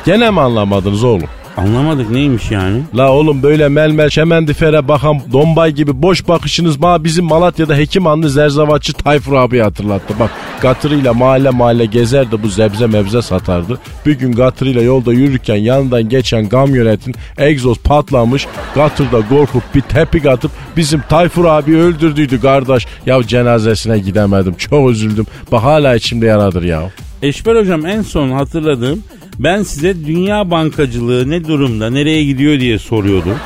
Gene 0.06 0.30
mi 0.30 0.40
anlamadınız 0.40 1.04
oğlum? 1.04 1.28
Anlamadık 1.56 2.10
neymiş 2.10 2.50
yani? 2.50 2.82
La 2.96 3.12
oğlum 3.12 3.42
böyle 3.42 3.68
melmel 3.68 4.10
çemendifere 4.10 4.88
bakan 4.88 5.20
dombay 5.32 5.72
gibi 5.72 6.02
boş 6.02 6.28
bakışınız 6.28 6.82
bana 6.82 7.04
bizim 7.04 7.24
Malatya'da 7.24 7.76
Hekimanlı 7.76 8.30
Zerzavatçı 8.30 8.92
Tayfur 8.92 9.32
abi 9.32 9.58
hatırlattı. 9.58 10.14
Bak 10.20 10.30
gatırıyla 10.60 11.14
mahalle 11.14 11.50
mahalle 11.50 11.86
gezerdi 11.86 12.42
bu 12.42 12.48
zebze 12.48 12.86
mebze 12.86 13.22
satardı. 13.22 13.78
Bir 14.06 14.18
gün 14.18 14.32
gatırıyla 14.32 14.82
yolda 14.82 15.12
yürürken 15.12 15.56
yanından 15.56 16.08
geçen 16.08 16.48
kamyonetin 16.48 17.14
egzoz 17.38 17.78
patlamış. 17.78 18.46
Gatırda 18.74 19.28
korkup 19.28 19.74
bir 19.74 19.80
tepik 19.80 20.26
atıp 20.26 20.50
bizim 20.76 21.00
Tayfur 21.08 21.44
abi 21.44 21.76
öldürdüydü 21.76 22.40
kardeş. 22.40 22.86
Ya 23.06 23.22
cenazesine 23.22 23.98
gidemedim 23.98 24.54
çok 24.54 24.90
üzüldüm. 24.90 25.26
Bak 25.52 25.62
hala 25.62 25.94
içimde 25.94 26.26
yaradır 26.26 26.62
ya. 26.62 26.90
Eşber 27.22 27.56
hocam 27.56 27.86
en 27.86 28.02
son 28.02 28.30
hatırladığım 28.30 29.02
ben 29.38 29.62
size 29.62 30.06
dünya 30.06 30.50
bankacılığı 30.50 31.30
ne 31.30 31.44
durumda 31.44 31.90
nereye 31.90 32.24
gidiyor 32.24 32.60
diye 32.60 32.78
soruyordum. 32.78 33.36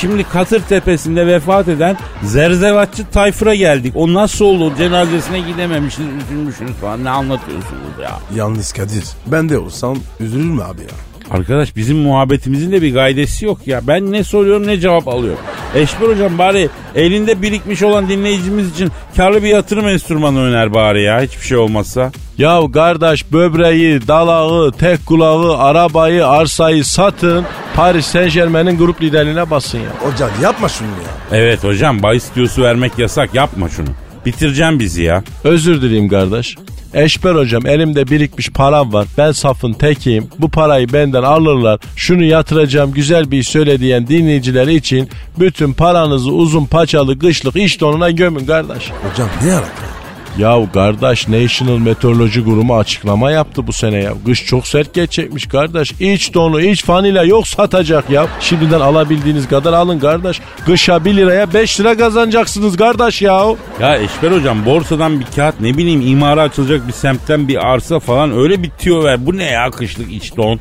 Şimdi 0.00 0.24
Katır 0.24 0.60
Tepesi'nde 0.60 1.26
vefat 1.26 1.68
eden 1.68 1.96
Zerzevatçı 2.22 3.06
Tayfur'a 3.12 3.54
geldik. 3.54 3.92
O 3.96 4.14
nasıl 4.14 4.44
oldu? 4.44 4.72
Cenazesine 4.78 5.40
gidememişsiniz, 5.40 6.24
üzülmüşsünüz 6.24 6.72
falan. 6.72 7.04
Ne 7.04 7.10
anlatıyorsunuz 7.10 7.98
ya? 8.02 8.18
Yalnız 8.36 8.72
Kadir. 8.72 9.04
Ben 9.26 9.48
de 9.48 9.58
olsam 9.58 9.96
üzülür 10.20 10.50
mü 10.50 10.62
abi 10.62 10.80
ya? 10.80 10.88
Arkadaş 11.30 11.76
bizim 11.76 11.96
muhabbetimizin 11.96 12.72
de 12.72 12.82
bir 12.82 12.94
gaydesi 12.94 13.44
yok 13.44 13.66
ya. 13.66 13.80
Ben 13.86 14.12
ne 14.12 14.24
soruyorum 14.24 14.66
ne 14.66 14.80
cevap 14.80 15.08
alıyorum. 15.08 15.40
Eşber 15.74 16.06
hocam 16.08 16.38
bari 16.38 16.68
elinde 16.94 17.42
birikmiş 17.42 17.82
olan 17.82 18.08
dinleyicimiz 18.08 18.70
için 18.70 18.92
karlı 19.16 19.42
bir 19.42 19.48
yatırım 19.48 19.88
enstrümanı 19.88 20.40
öner 20.40 20.74
bari 20.74 21.02
ya. 21.02 21.20
Hiçbir 21.20 21.46
şey 21.46 21.56
olmazsa. 21.56 22.12
Ya 22.38 22.60
kardeş 22.74 23.32
böbreği, 23.32 24.08
dalağı, 24.08 24.72
tek 24.72 25.06
kulağı, 25.06 25.58
arabayı, 25.58 26.26
arsayı 26.26 26.84
satın. 26.84 27.44
Paris 27.76 28.06
Saint 28.06 28.32
Germain'in 28.34 28.78
grup 28.78 29.02
liderliğine 29.02 29.50
basın 29.50 29.78
ya. 29.78 30.10
Hocam 30.10 30.30
yapma 30.42 30.68
şunu 30.68 30.88
ya. 30.88 31.38
Evet 31.38 31.64
hocam 31.64 32.02
bahis 32.02 32.34
diyosu 32.34 32.62
vermek 32.62 32.98
yasak 32.98 33.34
yapma 33.34 33.68
şunu. 33.68 33.88
Bitireceğim 34.26 34.80
bizi 34.80 35.02
ya. 35.02 35.24
Özür 35.44 35.82
dileyim 35.82 36.08
kardeş. 36.08 36.56
Eşber 36.94 37.34
hocam 37.34 37.66
elimde 37.66 38.06
birikmiş 38.06 38.50
param 38.50 38.92
var. 38.92 39.06
Ben 39.18 39.32
safın 39.32 39.72
tekiyim. 39.72 40.28
Bu 40.38 40.48
parayı 40.48 40.92
benden 40.92 41.22
alırlar. 41.22 41.80
Şunu 41.96 42.24
yatıracağım 42.24 42.92
güzel 42.92 43.30
bir 43.30 43.42
söyle 43.42 43.80
diyen 43.80 44.06
dinleyiciler 44.08 44.66
için 44.66 45.08
bütün 45.38 45.72
paranızı 45.72 46.30
uzun 46.32 46.66
paçalı 46.66 47.18
kışlık 47.18 47.56
iş 47.56 47.80
donuna 47.80 48.10
gömün 48.10 48.46
kardeş. 48.46 48.90
Hocam 49.10 49.28
ne 49.44 49.52
alaka? 49.52 49.93
Ya 50.38 50.72
kardeş 50.72 51.28
National 51.28 51.78
Meteoroloji 51.78 52.44
Kurumu 52.44 52.76
açıklama 52.76 53.30
yaptı 53.30 53.66
bu 53.66 53.72
sene 53.72 54.02
ya. 54.02 54.12
Kış 54.26 54.46
çok 54.46 54.66
sert 54.66 54.94
geçecekmiş 54.94 55.46
kardeş. 55.46 55.92
İç 55.92 56.34
donu, 56.34 56.60
iç 56.60 56.84
fanila 56.84 57.24
yok 57.24 57.48
satacak 57.48 58.10
ya. 58.10 58.26
Şimdiden 58.40 58.80
alabildiğiniz 58.80 59.48
kadar 59.48 59.72
alın 59.72 59.98
kardeş. 59.98 60.40
Kışa 60.66 61.04
1 61.04 61.16
liraya 61.16 61.54
5 61.54 61.80
lira 61.80 61.96
kazanacaksınız 61.96 62.76
kardeş 62.76 63.22
ya. 63.22 63.44
Ya 63.80 63.96
Eşber 63.96 64.30
hocam 64.30 64.66
borsadan 64.66 65.20
bir 65.20 65.26
kağıt 65.36 65.60
ne 65.60 65.76
bileyim 65.76 66.00
imara 66.06 66.42
açılacak 66.42 66.88
bir 66.88 66.92
semtten 66.92 67.48
bir 67.48 67.66
arsa 67.66 68.00
falan 68.00 68.38
öyle 68.38 68.62
bitiyor. 68.62 69.18
Bu 69.18 69.36
ne 69.36 69.44
ya 69.44 69.70
kışlık 69.70 70.12
iç 70.12 70.36
don? 70.36 70.60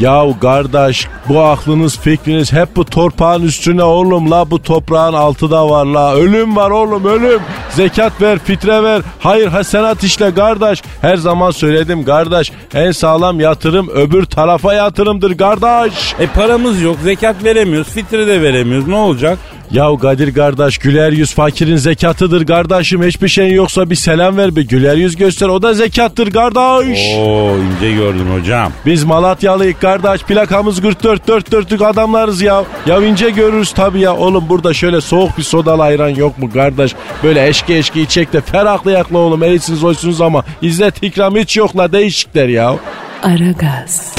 Ya 0.00 0.26
kardeş 0.40 1.08
bu 1.28 1.40
aklınız 1.40 1.98
fikriniz 1.98 2.52
hep 2.52 2.76
bu 2.76 2.84
torpağın 2.84 3.42
üstüne 3.42 3.82
oğlum 3.82 4.30
la 4.30 4.50
bu 4.50 4.62
toprağın 4.62 5.12
altı 5.12 5.50
da 5.50 5.70
var 5.70 5.86
la. 5.86 6.14
Ölüm 6.14 6.56
var 6.56 6.70
oğlum 6.70 7.04
ölüm. 7.04 7.40
Zekat 7.70 8.22
ver 8.22 8.38
fitre 8.38 8.82
ver. 8.82 9.02
Hayır 9.20 9.48
hasenat 9.48 10.04
işle 10.04 10.34
kardeş. 10.34 10.82
Her 11.00 11.16
zaman 11.16 11.50
söyledim 11.50 12.04
kardeş. 12.04 12.52
En 12.74 12.90
sağlam 12.90 13.40
yatırım 13.40 13.88
öbür 13.88 14.24
tarafa 14.24 14.74
yatırımdır 14.74 15.38
kardeş. 15.38 16.14
E 16.20 16.26
paramız 16.26 16.82
yok 16.82 16.96
zekat 17.02 17.44
veremiyoruz 17.44 17.88
fitre 17.88 18.26
de 18.26 18.42
veremiyoruz 18.42 18.88
ne 18.88 18.96
olacak? 18.96 19.38
Ya 19.72 19.96
Kadir 20.02 20.34
kardeş 20.34 20.78
güler 20.78 21.12
yüz 21.12 21.34
fakirin 21.34 21.76
zekatıdır 21.76 22.46
kardeşim. 22.46 23.02
Hiçbir 23.02 23.28
şeyin 23.28 23.54
yoksa 23.54 23.90
bir 23.90 23.94
selam 23.94 24.36
ver 24.36 24.56
bir 24.56 24.68
güler 24.68 24.96
yüz 24.96 25.16
göster 25.16 25.48
o 25.48 25.62
da 25.62 25.74
zekattır 25.74 26.30
kardeş. 26.32 26.98
Oo 27.18 27.50
ince 27.58 27.92
gördün 27.92 28.26
hocam. 28.40 28.72
Biz 28.86 29.04
Malatyalıyız 29.04 29.78
kardeş 29.80 30.22
plakamız 30.22 30.80
44 30.82 31.28
dört 31.28 31.52
dörtlük 31.52 31.82
adamlarız 31.82 32.42
ya. 32.42 32.64
Ya 32.86 33.02
ince 33.02 33.30
görürüz 33.30 33.72
tabii 33.72 34.00
ya. 34.00 34.16
Oğlum 34.16 34.48
burada 34.48 34.74
şöyle 34.74 35.00
soğuk 35.00 35.38
bir 35.38 35.42
sodalı 35.42 35.82
ayran 35.82 36.08
yok 36.08 36.38
mu 36.38 36.50
kardeş? 36.52 36.94
Böyle 37.22 37.48
eşki 37.48 37.74
eşki 37.76 38.00
içecek 38.00 38.32
de 38.32 38.40
ferahlayak 38.40 39.12
la 39.14 39.18
oğlum 39.18 39.42
eğitsiniz 39.42 39.84
oysunuz 39.84 40.20
ama 40.20 40.44
İzzet 40.62 41.02
ikram 41.02 41.36
hiç 41.36 41.56
yok 41.56 41.76
la 41.76 41.92
değişikler 41.92 42.48
ya. 42.48 42.76
Aragaz, 43.22 44.14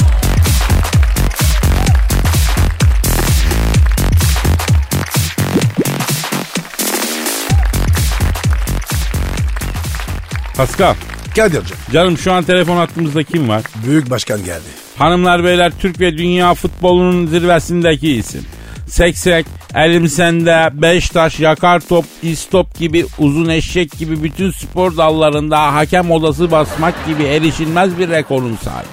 Pascal 10.56 10.94
Kadir'cim. 11.36 11.76
canım 11.92 12.18
şu 12.18 12.32
an 12.32 12.44
telefon 12.44 12.76
hattımızda 12.76 13.22
kim 13.22 13.48
var? 13.48 13.62
Büyük 13.86 14.10
başkan 14.10 14.44
geldi. 14.44 14.64
Hanımlar 14.98 15.44
beyler 15.44 15.72
Türk 15.80 16.00
ve 16.00 16.18
dünya 16.18 16.54
futbolunun 16.54 17.26
zirvesindeki 17.26 18.12
isim. 18.12 18.46
Seksek, 18.88 19.46
elimsende, 19.74 20.70
beş 20.72 21.08
taş, 21.10 21.40
yakar 21.40 21.80
top, 21.80 22.04
istop 22.22 22.78
gibi, 22.78 23.06
uzun 23.18 23.48
eşek 23.48 23.98
gibi 23.98 24.22
bütün 24.22 24.50
spor 24.50 24.96
dallarında 24.96 25.74
hakem 25.74 26.10
odası 26.10 26.50
basmak 26.50 27.06
gibi 27.06 27.22
erişilmez 27.22 27.98
bir 27.98 28.08
rekorun 28.08 28.58
sahibi. 28.64 28.88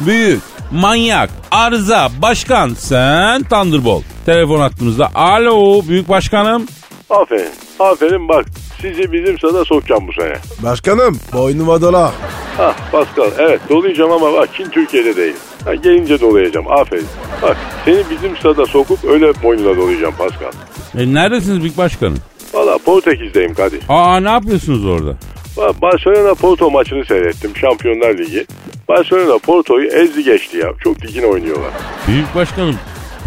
Büyük, 0.00 0.42
manyak, 0.72 1.30
arıza, 1.50 2.08
başkan, 2.22 2.74
sen 2.74 3.42
Thunderbolt. 3.42 4.04
Telefon 4.26 4.60
hattımızda. 4.60 5.10
Alo, 5.14 5.82
büyük 5.88 6.08
başkanım. 6.08 6.66
Aferin. 7.10 7.50
Aferin 7.78 8.28
bak. 8.28 8.46
Sizi 8.80 9.12
bizim 9.12 9.38
sada 9.38 9.64
sokacağım 9.64 10.08
bu 10.08 10.12
sene. 10.12 10.34
Başkanım 10.62 11.18
boynuma 11.32 11.80
dola. 11.82 12.12
Hah 12.56 12.74
Pascal 12.92 13.30
evet 13.38 13.60
dolayacağım 13.70 14.12
ama 14.12 14.32
bak 14.32 14.48
Çin 14.56 14.70
Türkiye'de 14.70 15.16
değil. 15.16 15.34
Ha, 15.64 15.74
gelince 15.74 16.20
dolayacağım. 16.20 16.66
Aferin. 16.72 17.06
Bak 17.42 17.56
seni 17.84 18.02
bizim 18.10 18.36
stada 18.36 18.66
sokup 18.66 19.04
öyle 19.04 19.32
boynuna 19.42 19.76
dolayacağım 19.76 20.14
Pascal. 20.18 20.52
E, 20.98 21.14
neredesiniz 21.14 21.60
Büyük 21.60 21.78
Başkanım? 21.78 22.18
Valla 22.54 22.78
Portekiz'deyim 22.78 23.54
Kadir. 23.54 23.80
Aa 23.88 24.20
ne 24.20 24.30
yapıyorsunuz 24.30 24.86
orada? 24.86 25.16
Ba- 25.56 25.80
Barcelona 25.82 26.34
Porto 26.34 26.70
maçını 26.70 27.04
seyrettim. 27.04 27.56
Şampiyonlar 27.56 28.18
Ligi. 28.18 28.46
Barcelona 28.88 29.38
Porto'yu 29.38 29.88
ezdi 29.88 30.24
geçti 30.24 30.56
ya. 30.56 30.68
Çok 30.84 31.02
dikine 31.02 31.26
oynuyorlar. 31.26 31.70
Büyük 32.08 32.34
Başkanım 32.34 32.76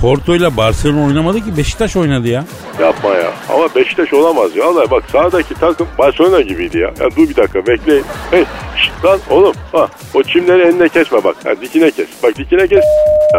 Porto 0.02 0.36
ile 0.36 0.58
Barcelona 0.58 1.06
oynamadı 1.06 1.38
ki 1.40 1.58
Beşiktaş 1.58 1.96
oynadı 1.96 2.28
ya. 2.28 2.46
Yapma 2.82 3.10
ya. 3.10 3.32
Ama 3.50 3.76
Beşiktaş 3.76 4.14
olamaz 4.14 4.56
ya. 4.56 4.66
Allah 4.66 4.92
bak 4.92 5.04
sağdaki 5.12 5.54
takım 5.54 5.88
Barcelona 5.98 6.42
gibiydi 6.42 6.78
ya. 6.78 6.88
ya 7.00 7.12
dur 7.18 7.30
bir 7.30 7.36
dakika 7.36 7.68
bekleyin. 7.68 8.06
Hey 8.32 8.46
şşt 8.78 9.06
lan 9.06 9.20
oğlum. 9.30 9.54
Ha, 9.72 9.88
o 10.14 10.24
çimleri 10.24 10.62
eline 10.62 10.90
kesme 10.90 11.24
bak. 11.24 11.36
Ha, 11.46 11.50
dikine 11.62 11.92
kes. 11.92 12.08
Bak 12.24 12.38
dikine 12.38 12.68
kes. 12.68 12.84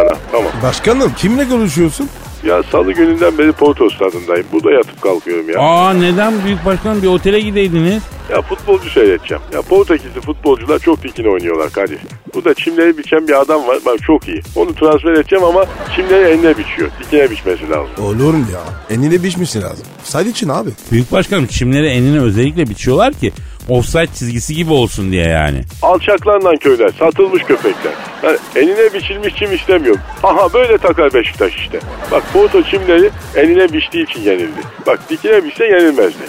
Ana, 0.01 0.13
tamam. 0.33 0.53
Başkanım 0.63 1.13
kimle 1.17 1.49
konuşuyorsun? 1.49 2.09
Ya 2.47 2.63
salı 2.63 2.93
gününden 2.93 3.39
beri 3.39 3.53
Porto 3.53 3.91
stadındayım. 3.91 4.47
Burada 4.53 4.71
yatıp 4.71 5.03
kalkıyorum 5.03 5.51
ya. 5.51 5.61
Aa 5.61 5.93
neden 5.95 6.45
Büyük 6.45 6.65
Başkanım 6.65 7.03
bir 7.03 7.07
otele 7.09 7.41
gideydiniz? 7.41 8.03
Ya 8.31 8.43
futbolcu 8.43 8.91
seyredeceğim. 8.91 9.43
Ya 9.55 9.63
Portekizli 9.63 10.21
futbolcular 10.21 10.79
çok 10.79 11.03
dikine 11.03 11.29
oynuyorlar 11.29 11.71
Kadir. 11.71 11.99
Burada 12.35 12.55
çimleri 12.55 12.99
biçen 12.99 13.29
bir 13.29 13.41
adam 13.41 13.67
var. 13.67 13.79
Bak 13.87 14.03
çok 14.07 14.29
iyi. 14.29 14.41
Onu 14.57 14.75
transfer 14.75 15.13
edeceğim 15.13 15.45
ama 15.45 15.65
çimleri 15.97 16.29
eline 16.29 16.59
biçiyor. 16.59 16.91
Dikine 17.03 17.31
biçmesi 17.31 17.71
lazım. 17.71 18.05
Olur 18.05 18.35
mu 18.35 18.47
ya? 18.53 18.61
Enine 18.97 19.23
biçmesi 19.23 19.63
lazım. 19.63 19.87
Saydı 20.05 20.29
için 20.29 20.49
abi. 20.49 20.71
Büyük 20.93 21.13
Başkanım 21.13 21.47
çimleri 21.47 21.87
enine 21.87 22.21
özellikle 22.21 22.69
biçiyorlar 22.69 23.13
ki 23.13 23.33
offside 23.69 24.07
çizgisi 24.15 24.55
gibi 24.55 24.73
olsun 24.73 25.13
diye 25.13 25.29
yani. 25.29 25.61
Alçaklarla 25.83 26.57
köyler, 26.57 26.91
satılmış 26.99 27.43
köpekler. 27.43 27.93
Yani 28.23 28.39
enine 28.57 28.95
biçilmiş 28.95 29.35
çim 29.35 29.55
istemiyorum. 29.55 30.01
Aha 30.23 30.53
böyle 30.53 30.79
takar 30.79 31.15
Beşiktaş 31.15 31.57
işte. 31.57 31.81
Bak 32.11 32.23
Porto 32.33 32.63
çimleri 32.63 33.11
enine 33.37 33.73
biçtiği 33.73 34.05
için 34.05 34.21
yenildi. 34.21 34.61
Bak 34.87 35.11
dikine 35.11 35.45
biçse 35.45 35.65
yenilmezdi. 35.65 36.23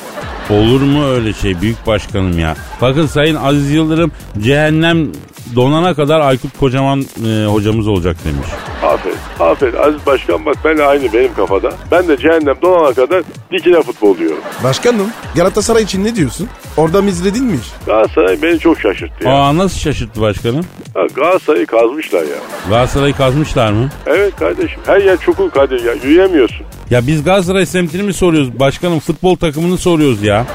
Olur 0.49 0.81
mu 0.81 1.05
öyle 1.07 1.33
şey 1.33 1.61
Büyük 1.61 1.87
Başkanım 1.87 2.39
ya? 2.39 2.55
Bakın 2.81 3.05
Sayın 3.05 3.35
Aziz 3.35 3.71
Yıldırım 3.71 4.11
cehennem 4.39 5.07
donana 5.55 5.93
kadar 5.93 6.19
Aykut 6.19 6.57
Kocaman 6.59 7.05
e, 7.27 7.45
hocamız 7.45 7.87
olacak 7.87 8.17
demiş. 8.25 8.47
Aferin. 8.83 9.15
Aferin 9.39 9.77
Aziz 9.77 10.05
Başkan 10.05 10.45
bak 10.45 10.55
benle 10.65 10.83
aynı 10.83 11.13
benim 11.13 11.33
kafada. 11.33 11.73
Ben 11.91 12.07
de 12.07 12.17
cehennem 12.17 12.55
donana 12.61 12.93
kadar 12.93 13.23
dikine 13.51 13.81
futbol 13.81 14.17
diyorum. 14.17 14.37
Başkanım 14.63 15.07
Galatasaray 15.35 15.83
için 15.83 16.03
ne 16.03 16.15
diyorsun? 16.15 16.49
Orada 16.77 17.01
mı 17.01 17.09
izledin 17.09 17.45
mi 17.45 17.57
hiç? 17.57 17.71
Galatasaray 17.85 18.41
beni 18.41 18.59
çok 18.59 18.79
şaşırttı 18.79 19.23
ya. 19.27 19.33
Aa 19.33 19.57
nasıl 19.57 19.79
şaşırttı 19.79 20.21
başkanım? 20.21 20.65
Ha, 20.93 21.01
Galatasaray'ı 21.15 21.65
kazmışlar 21.65 22.21
ya. 22.21 22.37
Galatasaray'ı 22.69 23.13
kazmışlar 23.13 23.71
mı? 23.71 23.89
Evet 24.05 24.35
kardeşim 24.35 24.79
her 24.85 25.01
yer 25.01 25.17
çukur 25.17 25.49
Kadir 25.51 25.83
ya 25.85 25.93
yürüyemiyorsun. 25.93 26.65
Ya 26.89 27.07
biz 27.07 27.23
Galatasaray 27.23 27.65
semtini 27.65 28.03
mi 28.03 28.13
soruyoruz? 28.13 28.59
Başkanım 28.59 28.99
futbol 28.99 29.35
takımını 29.35 29.77
soruyoruz 29.77 30.23
ya. 30.23 30.35
Ya, 30.35 30.45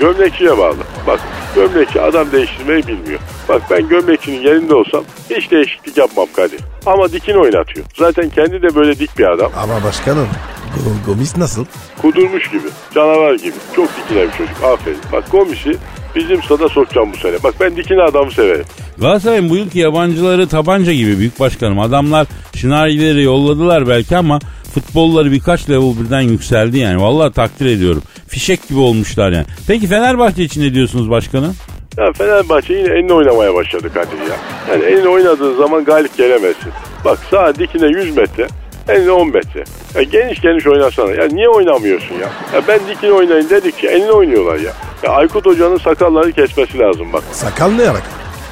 Gömlekçiye 0.00 0.58
bağlı. 0.58 0.76
Bak 1.06 1.20
gömlekçi 1.60 2.00
adam 2.00 2.32
değiştirmeyi 2.32 2.86
bilmiyor. 2.86 3.20
Bak 3.48 3.62
ben 3.70 3.88
gömlekçinin 3.88 4.40
yerinde 4.40 4.74
olsam 4.74 5.04
hiç 5.30 5.50
değişiklik 5.50 5.96
yapmam 5.96 6.26
Kadir. 6.36 6.60
Ama 6.86 7.12
dikin 7.12 7.34
oynatıyor. 7.34 7.86
Zaten 7.98 8.28
kendi 8.30 8.62
de 8.62 8.74
böyle 8.74 8.98
dik 8.98 9.18
bir 9.18 9.24
adam. 9.32 9.52
Ama 9.62 9.84
başkanım 9.84 10.28
Go- 10.76 11.06
Gomis 11.06 11.36
nasıl? 11.36 11.64
Kudurmuş 12.02 12.50
gibi. 12.50 12.68
Canavar 12.94 13.34
gibi. 13.34 13.54
Çok 13.76 13.88
dikine 13.96 14.22
bir 14.22 14.30
çocuk. 14.32 14.64
Aferin. 14.64 14.98
Bak 15.12 15.30
komisi 15.30 15.76
bizim 16.16 16.42
stada 16.42 16.68
sokacağım 16.68 17.12
bu 17.12 17.16
sene. 17.16 17.42
Bak 17.44 17.54
ben 17.60 17.76
dikine 17.76 18.02
adamı 18.02 18.30
severim. 18.32 18.64
Galatasaray'ın 18.98 19.50
bu 19.50 19.56
yılki 19.56 19.78
yabancıları 19.78 20.48
tabanca 20.48 20.92
gibi 20.92 21.18
büyük 21.18 21.40
başkanım. 21.40 21.78
Adamlar 21.80 22.26
şınarileri 22.54 23.22
yolladılar 23.22 23.88
belki 23.88 24.16
ama 24.16 24.38
futbolları 24.80 25.32
birkaç 25.32 25.70
level 25.70 25.92
birden 26.04 26.20
yükseldi 26.20 26.78
yani. 26.78 27.02
Vallahi 27.02 27.32
takdir 27.32 27.66
ediyorum. 27.66 28.02
Fişek 28.28 28.68
gibi 28.68 28.78
olmuşlar 28.78 29.32
yani. 29.32 29.46
Peki 29.66 29.86
Fenerbahçe 29.86 30.42
için 30.42 30.62
ne 30.62 30.74
diyorsunuz 30.74 31.10
başkanım? 31.10 31.56
Ya 31.98 32.12
Fenerbahçe 32.12 32.74
yine 32.74 32.88
eline 32.88 33.12
oynamaya 33.12 33.54
başladı 33.54 33.90
Kadir 33.94 34.18
ya. 34.30 34.36
Yani 34.70 34.84
eline 34.84 35.08
oynadığı 35.08 35.56
zaman 35.56 35.84
galip 35.84 36.16
gelemezsin. 36.16 36.72
Bak 37.04 37.18
sağ 37.30 37.54
dikine 37.54 37.86
100 37.86 38.16
metre, 38.16 38.46
eline 38.88 39.10
10 39.10 39.32
metre. 39.32 39.64
Ya 39.94 40.02
geniş 40.02 40.40
geniş 40.40 40.66
oynasana. 40.66 41.10
Ya 41.10 41.28
niye 41.28 41.48
oynamıyorsun 41.48 42.14
ya? 42.14 42.30
Ya 42.54 42.62
ben 42.68 42.80
dikine 42.90 43.12
oynayın 43.12 43.50
dedikçe 43.50 43.86
eline 43.86 44.12
oynuyorlar 44.12 44.58
ya. 44.58 44.72
Ya 45.02 45.10
Aykut 45.10 45.46
Hoca'nın 45.46 45.78
sakalları 45.78 46.32
kesmesi 46.32 46.78
lazım 46.78 47.12
bak. 47.12 47.22
Sakal 47.32 47.70
ne 47.70 47.82
yarak? 47.82 48.02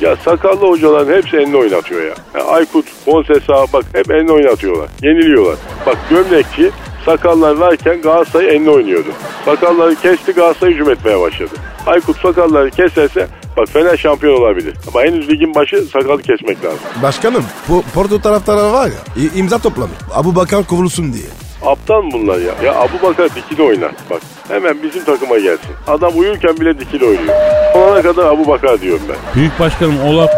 Ya 0.01 0.17
sakallı 0.17 0.69
hocaların 0.69 1.15
hepsi 1.17 1.37
elini 1.37 1.57
oynatıyor 1.57 2.03
ya. 2.03 2.15
ya 2.35 2.45
Aykut, 2.47 2.87
Konsesa 3.05 3.67
bak 3.73 3.85
hep 3.93 4.11
elini 4.11 4.33
oynatıyorlar. 4.33 4.89
Yeniliyorlar. 5.03 5.57
Bak 5.87 5.97
gömlekçi 6.11 6.71
sakallar 7.05 7.55
varken 7.57 8.01
Galatasaray 8.03 8.47
elini 8.47 8.71
oynuyordu. 8.71 9.09
Sakalları 9.45 9.95
kesti 9.95 10.33
Galatasaray 10.33 10.75
hücum 10.75 10.91
etmeye 10.91 11.21
başladı. 11.21 11.51
Aykut 11.87 12.21
sakalları 12.21 12.71
keserse 12.71 13.27
bak 13.57 13.69
Fener 13.69 13.97
şampiyon 13.97 14.41
olabilir. 14.41 14.75
Ama 14.89 15.03
henüz 15.03 15.29
ligin 15.31 15.55
başı 15.55 15.83
sakalı 15.83 16.23
kesmek 16.23 16.65
lazım. 16.65 16.79
Başkanım 17.03 17.45
bu 17.69 17.83
Porto 17.95 18.21
taraftarları 18.21 18.73
var 18.73 18.87
ya 18.87 19.31
imza 19.35 19.59
toplamış. 19.59 19.97
Abu 20.15 20.37
Bakar 20.37 20.65
kovulsun 20.67 21.13
diye. 21.13 21.44
Aptal 21.67 22.03
mı 22.03 22.11
bunlar 22.13 22.39
ya. 22.39 22.55
Ya 22.65 22.75
Abu 22.75 23.03
Bakar 23.03 23.29
dikili 23.35 23.63
oynar. 23.63 23.93
Bak 24.11 24.21
hemen 24.49 24.83
bizim 24.83 25.05
takıma 25.05 25.39
gelsin. 25.39 25.71
Adam 25.87 26.13
uyurken 26.19 26.57
bile 26.57 26.81
dikili 26.81 27.05
oynuyor. 27.05 27.35
Olana 27.75 28.03
kadar 28.03 28.27
Abu 28.27 28.49
Bakar 28.49 28.81
diyorum 28.81 29.03
ben. 29.09 29.17
Büyük 29.35 29.61
başkanım 29.61 30.01
ola 30.07 30.31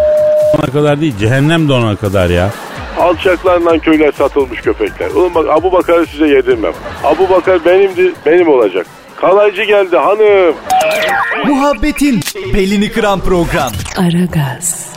kadar 0.73 1.01
değil 1.01 1.15
cehennem 1.19 1.69
donana 1.69 1.97
kadar 1.97 2.31
ya. 2.31 2.51
Alçaklarla 3.01 3.79
köyler 3.79 4.13
satılmış 4.13 4.61
köpekler. 4.61 5.11
Oğlum 5.11 5.35
bak 5.35 5.47
Abu 5.51 5.73
Bakar'ı 5.73 6.07
size 6.07 6.29
yedirmem. 6.29 6.73
Abu 7.05 7.31
Bakar 7.31 7.65
benimdi, 7.65 8.13
benim 8.27 8.49
olacak. 8.49 8.87
Kalaycı 9.17 9.63
geldi 9.63 9.97
hanım. 9.97 10.55
Muhabbetin 11.47 12.21
belini 12.55 12.93
kıran 12.93 13.21
program. 13.21 13.73
Aragaz, 13.99 14.93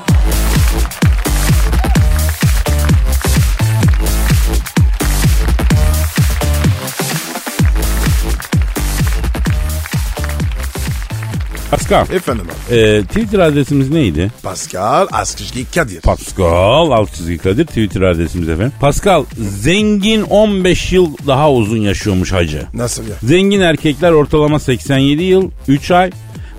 Pascal, 11.90 12.16
Efendim 12.16 12.46
abi. 12.70 12.76
e, 12.76 13.04
Twitter 13.04 13.40
adresimiz 13.40 13.90
neydi? 13.90 14.32
Pascal 14.44 15.08
Askışki 15.12 15.66
Kadir. 15.76 16.02
Pascal 16.02 17.06
çizgi 17.06 17.38
Kadir 17.38 17.66
Twitter 17.66 18.02
adresimiz 18.02 18.50
efendim. 18.50 18.72
Pascal 18.82 19.24
zengin 19.60 20.22
15 20.22 20.92
yıl 20.94 21.08
daha 21.28 21.52
uzun 21.52 21.78
yaşıyormuş 21.78 22.32
hacı. 22.34 22.62
Nasıl 22.74 23.04
ya? 23.04 23.16
Zengin 23.24 23.60
erkekler 23.62 24.12
ortalama 24.12 24.60
87 24.60 25.24
yıl 25.24 25.52
3 25.68 25.92
ay. 25.92 26.12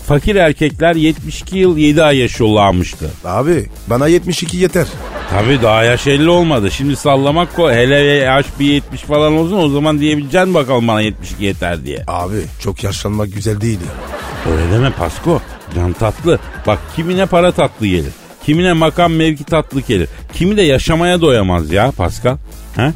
Fakir 0.06 0.36
erkekler 0.36 0.94
72 0.94 1.58
yıl 1.58 1.76
7 1.76 2.02
ay 2.02 2.16
yaşıyorlarmıştı. 2.18 3.10
Abi 3.24 3.66
bana 3.86 4.06
72 4.06 4.56
yeter. 4.56 4.86
Tabii 5.30 5.62
daha 5.62 5.84
yaş 5.84 6.06
50 6.06 6.28
olmadı. 6.28 6.70
Şimdi 6.70 6.96
sallamak 6.96 7.56
ko 7.56 7.70
hele 7.72 7.94
yaş 8.00 8.46
bir 8.60 8.64
70 8.66 9.00
falan 9.00 9.32
olsun 9.32 9.56
o 9.56 9.68
zaman 9.68 10.00
diyebileceksin 10.00 10.54
bakalım 10.54 10.88
bana 10.88 11.00
72 11.00 11.44
yeter 11.44 11.84
diye. 11.84 12.04
Abi 12.06 12.36
çok 12.60 12.84
yaşlanmak 12.84 13.32
güzel 13.34 13.60
değil 13.60 13.78
ya. 13.80 14.52
Öyle 14.52 14.72
deme 14.72 14.90
Pasko. 14.90 15.42
Can 15.74 15.92
tatlı. 15.92 16.38
Bak 16.66 16.78
kimine 16.96 17.26
para 17.26 17.52
tatlı 17.52 17.86
gelir. 17.86 18.12
Kimine 18.46 18.72
makam 18.72 19.12
mevki 19.12 19.44
tatlı 19.44 19.80
gelir. 19.80 20.08
Kimi 20.32 20.56
de 20.56 20.62
yaşamaya 20.62 21.20
doyamaz 21.20 21.72
ya 21.72 21.90
Pascal. 21.90 22.36
He? 22.76 22.92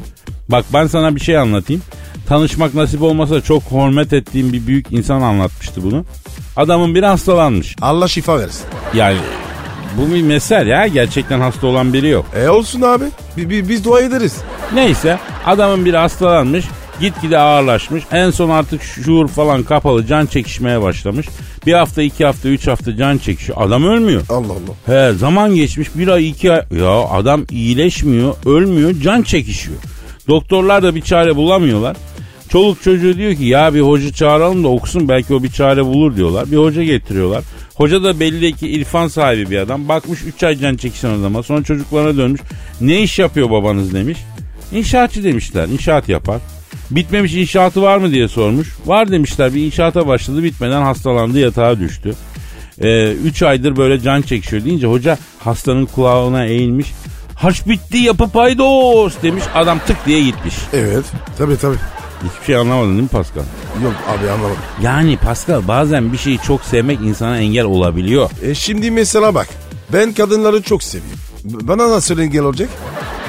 Bak 0.49 0.65
ben 0.73 0.87
sana 0.87 1.15
bir 1.15 1.19
şey 1.19 1.37
anlatayım. 1.37 1.81
Tanışmak 2.29 2.73
nasip 2.73 3.01
olmasa 3.01 3.41
çok 3.41 3.63
hürmet 3.71 4.13
ettiğim 4.13 4.53
bir 4.53 4.67
büyük 4.67 4.91
insan 4.91 5.21
anlatmıştı 5.21 5.83
bunu. 5.83 6.05
Adamın 6.55 6.95
biri 6.95 7.05
hastalanmış. 7.05 7.75
Allah 7.81 8.07
şifa 8.07 8.39
versin. 8.39 8.65
Yani 8.93 9.17
bu 9.97 10.13
bir 10.13 10.21
mesel 10.21 10.67
ya. 10.67 10.87
Gerçekten 10.87 11.39
hasta 11.39 11.67
olan 11.67 11.93
biri 11.93 12.07
yok. 12.07 12.25
E 12.35 12.49
olsun 12.49 12.81
abi. 12.81 13.05
Bi- 13.37 13.49
bi- 13.49 13.69
biz 13.69 13.83
dua 13.85 14.01
ederiz. 14.01 14.35
Neyse 14.73 15.19
adamın 15.45 15.85
biri 15.85 15.97
hastalanmış. 15.97 16.65
Gitgide 16.99 17.37
ağırlaşmış. 17.37 18.03
En 18.11 18.31
son 18.31 18.49
artık 18.49 18.83
şuur 18.83 19.27
falan 19.27 19.63
kapalı 19.63 20.05
can 20.07 20.25
çekişmeye 20.25 20.81
başlamış. 20.81 21.27
Bir 21.65 21.73
hafta, 21.73 22.01
iki 22.01 22.25
hafta, 22.25 22.49
üç 22.49 22.67
hafta 22.67 22.95
can 22.97 23.17
çekişiyor. 23.17 23.61
Adam 23.61 23.83
ölmüyor. 23.83 24.21
Allah 24.29 24.53
Allah. 24.53 25.09
He 25.09 25.13
zaman 25.13 25.55
geçmiş 25.55 25.87
bir 25.95 26.07
ay 26.07 26.29
iki 26.29 26.51
ay. 26.51 26.61
Ya 26.79 26.89
adam 26.91 27.45
iyileşmiyor, 27.51 28.35
ölmüyor, 28.45 28.91
can 29.03 29.21
çekişiyor. 29.21 29.77
Doktorlar 30.27 30.83
da 30.83 30.95
bir 30.95 31.01
çare 31.01 31.35
bulamıyorlar. 31.35 31.97
Çoluk 32.49 32.83
çocuğu 32.83 33.17
diyor 33.17 33.35
ki 33.35 33.43
ya 33.45 33.73
bir 33.73 33.81
hoca 33.81 34.11
çağıralım 34.11 34.63
da 34.63 34.67
okusun 34.67 35.09
belki 35.09 35.33
o 35.33 35.43
bir 35.43 35.51
çare 35.51 35.85
bulur 35.85 36.15
diyorlar. 36.15 36.51
Bir 36.51 36.57
hoca 36.57 36.83
getiriyorlar. 36.83 37.43
Hoca 37.75 38.03
da 38.03 38.19
belli 38.19 38.53
ki 38.53 38.67
irfan 38.69 39.07
sahibi 39.07 39.51
bir 39.51 39.57
adam. 39.57 39.87
Bakmış 39.89 40.23
3 40.23 40.43
ay 40.43 40.57
can 40.57 40.75
çekişen 40.75 41.09
adama 41.09 41.43
sonra 41.43 41.63
çocuklarına 41.63 42.17
dönmüş. 42.17 42.41
Ne 42.81 43.01
iş 43.01 43.19
yapıyor 43.19 43.49
babanız 43.49 43.93
demiş. 43.93 44.17
İnşaatçı 44.71 45.23
demişler 45.23 45.67
inşaat 45.67 46.09
yapar. 46.09 46.41
Bitmemiş 46.91 47.33
inşaatı 47.33 47.81
var 47.81 47.97
mı 47.97 48.11
diye 48.11 48.27
sormuş. 48.27 48.75
Var 48.85 49.11
demişler 49.11 49.53
bir 49.53 49.65
inşaata 49.65 50.07
başladı 50.07 50.43
bitmeden 50.43 50.81
hastalandı 50.81 51.39
yatağa 51.39 51.79
düştü. 51.79 52.13
3 53.23 53.43
aydır 53.43 53.75
böyle 53.75 53.99
can 53.99 54.21
çekişiyor 54.21 54.65
deyince 54.65 54.87
hoca 54.87 55.17
hastanın 55.39 55.85
kulağına 55.85 56.45
eğilmiş. 56.45 56.91
Haç 57.35 57.67
bitti 57.67 57.97
yapı 57.97 58.29
paydos 58.29 59.13
demiş. 59.23 59.43
Adam 59.55 59.79
tık 59.87 59.97
diye 60.05 60.23
gitmiş. 60.23 60.55
Evet. 60.73 61.05
Tabii 61.37 61.57
tabii. 61.57 61.77
Hiçbir 62.23 62.45
şey 62.45 62.55
anlamadın 62.55 62.89
değil 62.91 63.01
mi 63.01 63.07
Pascal? 63.07 63.43
Yok 63.83 63.93
abi 64.09 64.29
anlamadım. 64.31 64.57
Yani 64.81 65.17
Pascal 65.17 65.67
bazen 65.67 66.13
bir 66.13 66.17
şeyi 66.17 66.39
çok 66.39 66.61
sevmek 66.65 66.99
insana 67.01 67.37
engel 67.37 67.65
olabiliyor. 67.65 68.29
E 68.43 68.55
şimdi 68.55 68.91
mesela 68.91 69.35
bak. 69.35 69.47
Ben 69.93 70.13
kadınları 70.13 70.61
çok 70.61 70.83
seviyorum. 70.83 71.19
Bana 71.43 71.89
nasıl 71.89 72.19
engel 72.19 72.43
olacak? 72.43 72.69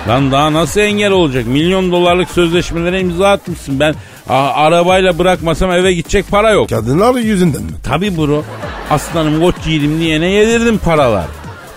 Lan 0.09 0.33
daha 0.33 0.53
nasıl 0.53 0.81
engel 0.81 1.11
olacak? 1.11 1.47
Milyon 1.47 1.93
dolarlık 1.93 2.31
sözleşmelere 2.31 3.01
imza 3.01 3.29
atmışsın. 3.31 3.81
Ben 3.81 3.95
a- 4.29 4.35
arabayla 4.53 5.19
bırakmasam 5.19 5.71
eve 5.71 5.93
gidecek 5.93 6.29
para 6.31 6.51
yok. 6.51 6.69
Kadınlar 6.69 7.15
yüzünden 7.15 7.63
mi? 7.63 7.71
Tabi 7.85 8.17
bro. 8.17 8.45
Aslanım 8.91 9.41
koç 9.41 9.55
yiğidim 9.67 10.01
diyene 10.01 10.27
yedirdim 10.27 10.79
paralar. 10.79 11.27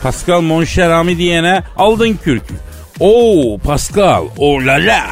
Pascal 0.04 0.42
Monşerami 0.42 1.18
diyene 1.18 1.64
aldın 1.78 2.20
kürkü. 2.24 2.54
Oo 3.00 3.58
Pascal 3.58 4.24
o 4.38 4.66
la 4.66 4.74
la 4.74 5.04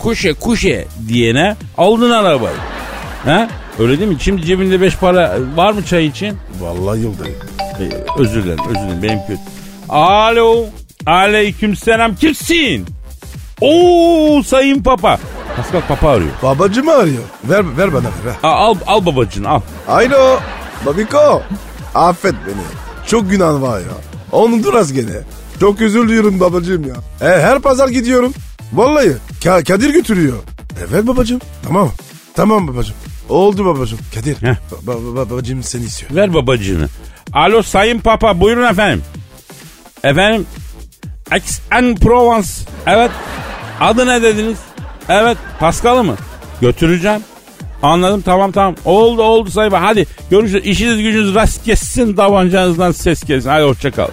kuşe 0.00 0.32
kuşe 0.32 0.86
diyene 1.08 1.56
aldın 1.78 2.10
arabayı. 2.10 2.56
Ha? 3.24 3.48
Öyle 3.78 3.98
değil 3.98 4.10
mi? 4.10 4.16
Şimdi 4.20 4.46
cebinde 4.46 4.80
beş 4.80 4.96
para 4.96 5.38
var 5.56 5.72
mı 5.72 5.84
çay 5.84 6.06
için? 6.06 6.38
Vallahi 6.60 7.02
yok 7.02 7.14
dayı. 7.18 7.34
Ee, 7.80 8.20
özür 8.20 8.44
dilerim 8.44 8.64
özür 8.68 8.80
dilerim 8.80 9.02
benim 9.02 9.18
kötü. 9.26 9.40
Alo. 9.88 10.64
Aleyküm 11.06 11.76
selam 11.76 12.14
kimsin? 12.14 12.86
Oo 13.60 14.42
sayın 14.42 14.82
papa. 14.82 15.18
Pascal 15.56 15.80
papa 15.88 16.08
arıyor. 16.10 16.30
Babacım 16.42 16.88
arıyor. 16.88 17.22
Ver, 17.44 17.64
ver 17.78 17.92
bana 17.94 18.08
ver. 18.24 18.34
Aa, 18.42 18.48
al, 18.54 18.74
al 18.86 19.06
babacını 19.06 19.48
al. 19.48 19.60
Alo. 19.88 20.38
Babiko. 20.86 21.42
Affet 21.94 22.34
beni. 22.46 22.62
Çok 23.06 23.30
günah 23.30 23.62
var 23.62 23.78
ya. 23.78 23.86
Onu 24.32 24.78
az 24.78 24.92
gene. 24.92 25.12
Çok 25.62 25.80
özür 25.80 26.08
diliyorum 26.08 26.40
babacığım 26.40 26.84
ya. 26.88 26.94
E, 27.20 27.40
her 27.42 27.58
pazar 27.60 27.88
gidiyorum. 27.88 28.32
Vallahi. 28.72 29.12
Ka- 29.40 29.64
Kadir 29.64 29.90
götürüyor. 29.90 30.36
Evet 30.90 31.06
babacığım. 31.06 31.40
Tamam. 31.66 31.90
Tamam 32.34 32.68
babacığım. 32.68 32.94
Oldu 33.28 33.64
babacığım. 33.66 33.98
Kadir. 34.14 34.36
Heh. 34.42 34.54
Ba- 34.86 35.14
ba- 35.14 35.30
babacığım 35.30 35.62
seni 35.62 35.84
istiyor. 35.84 36.14
Ver 36.14 36.34
babacığını. 36.34 36.88
Alo 37.32 37.62
sayın 37.62 37.98
papa 37.98 38.40
buyurun 38.40 38.66
efendim. 38.70 39.02
Efendim. 40.04 40.46
Aix-en-Provence. 41.30 42.48
Evet. 42.86 43.10
Adı 43.80 44.06
ne 44.06 44.22
dediniz? 44.22 44.58
Evet. 45.08 45.38
Paskal'ı 45.60 46.04
mı? 46.04 46.16
Götüreceğim. 46.60 47.20
Anladım 47.82 48.20
tamam 48.20 48.52
tamam. 48.52 48.74
Oldu 48.84 49.22
oldu 49.22 49.50
papa. 49.50 49.82
Hadi 49.82 50.06
görüşürüz. 50.30 50.66
İşiniz 50.66 50.96
gücünüz 50.98 51.34
rast 51.34 51.64
kessin. 51.64 52.16
Davancanızdan 52.16 52.92
ses 52.92 53.22
kessin. 53.22 53.48
Hadi 53.50 53.64
hoşçakal. 53.64 54.08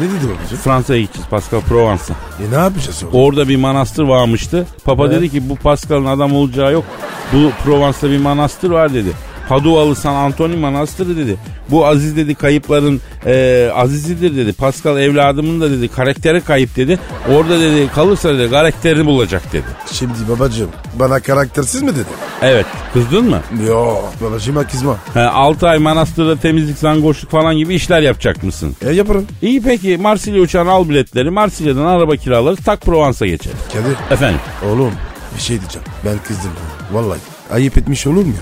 Ne 0.00 0.04
dedi 0.04 0.28
babacığım? 0.38 0.58
Fransa'ya 0.58 1.00
gideceğiz 1.00 1.28
Pascal 1.30 1.60
Provence'a. 1.60 2.16
E 2.46 2.50
ne 2.50 2.54
yapacağız 2.62 3.02
orada? 3.04 3.16
Orada 3.16 3.48
bir 3.48 3.56
manastır 3.56 4.02
varmıştı. 4.02 4.66
Papa 4.84 5.10
dedi 5.10 5.30
ki 5.30 5.48
bu 5.48 5.56
Pascal'ın 5.56 6.06
adam 6.06 6.36
olacağı 6.36 6.72
yok. 6.72 6.84
Bu 7.32 7.50
Provence'da 7.64 8.10
bir 8.10 8.18
manastır 8.18 8.70
var 8.70 8.94
dedi. 8.94 9.08
Padualı 9.48 9.96
San 9.96 10.14
Antoni 10.14 10.56
Manastırı 10.56 11.16
dedi. 11.16 11.36
Bu 11.70 11.86
Aziz 11.86 12.16
dedi 12.16 12.34
kayıpların 12.34 13.00
e, 13.26 13.70
azizidir 13.74 14.36
dedi. 14.36 14.52
Pascal 14.52 14.98
evladımın 15.00 15.60
da 15.60 15.70
dedi 15.70 15.88
karakteri 15.88 16.40
kayıp 16.40 16.76
dedi. 16.76 16.98
Orada 17.34 17.60
dedi 17.60 17.88
kalırsa 17.94 18.38
dedi 18.38 18.50
karakterini 18.50 19.06
bulacak 19.06 19.52
dedi. 19.52 19.64
Şimdi 19.92 20.12
babacığım 20.28 20.70
bana 20.94 21.20
karaktersiz 21.20 21.82
mi 21.82 21.90
dedi? 21.94 22.08
Evet 22.42 22.66
kızdın 22.92 23.30
mı? 23.30 23.40
Yo 23.66 23.96
babacığıma 24.20 24.66
kızma. 24.66 24.96
6 25.16 25.68
ay 25.68 25.78
manastırda 25.78 26.36
temizlik, 26.36 26.78
zangoşluk 26.78 27.30
falan 27.30 27.56
gibi 27.56 27.74
işler 27.74 28.00
yapacak 28.00 28.42
mısın? 28.42 28.76
E 28.82 28.90
yaparım. 28.92 29.26
İyi 29.42 29.62
peki 29.62 29.98
Marsilya 29.98 30.40
uçağına 30.42 30.70
al 30.70 30.88
biletleri. 30.88 31.30
Marsilya'dan 31.30 31.84
araba 31.84 32.16
kiralarız 32.16 32.58
tak 32.64 32.80
Provence'a 32.80 33.28
geçeriz. 33.28 33.58
Kadir. 33.72 33.96
Efendim 34.10 34.40
Oğlum 34.70 34.92
bir 35.36 35.40
şey 35.42 35.60
diyeceğim. 35.60 35.88
Ben 36.04 36.18
kızdım. 36.28 36.50
Vallahi. 36.92 37.31
Ayıp 37.52 37.78
etmiş 37.78 38.06
olur 38.06 38.24
mu? 38.24 38.32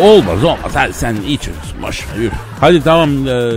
Olmaz 0.00 0.44
olmaz. 0.44 0.72
Hadi 0.74 0.92
sen 0.92 1.16
iyi 1.26 1.38
çocuksun. 1.38 1.82
Boş 1.82 2.06
ver, 2.08 2.22
yürü. 2.22 2.32
Hadi 2.60 2.82
tamam 2.82 3.10
e, 3.28 3.52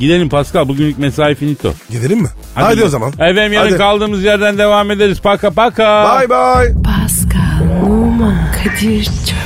gidelim 0.00 0.28
Pascal. 0.28 0.68
Bugünlük 0.68 0.98
mesai 0.98 1.34
finito. 1.34 1.72
Gidelim 1.90 2.18
mi? 2.22 2.28
Hadi, 2.54 2.84
o 2.84 2.88
zaman. 2.88 3.12
Efendim 3.12 3.52
yarın 3.52 3.68
Hadi. 3.68 3.78
kaldığımız 3.78 4.24
yerden 4.24 4.58
devam 4.58 4.90
ederiz. 4.90 5.20
Paka 5.20 5.50
paka. 5.50 6.18
Bye 6.20 6.30
bye. 6.30 6.74
Pascal, 6.82 7.86
Oman, 7.90 8.36
Kadir 8.64 9.04
çok 9.04 9.45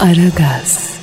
Aragaz. 0.00 0.97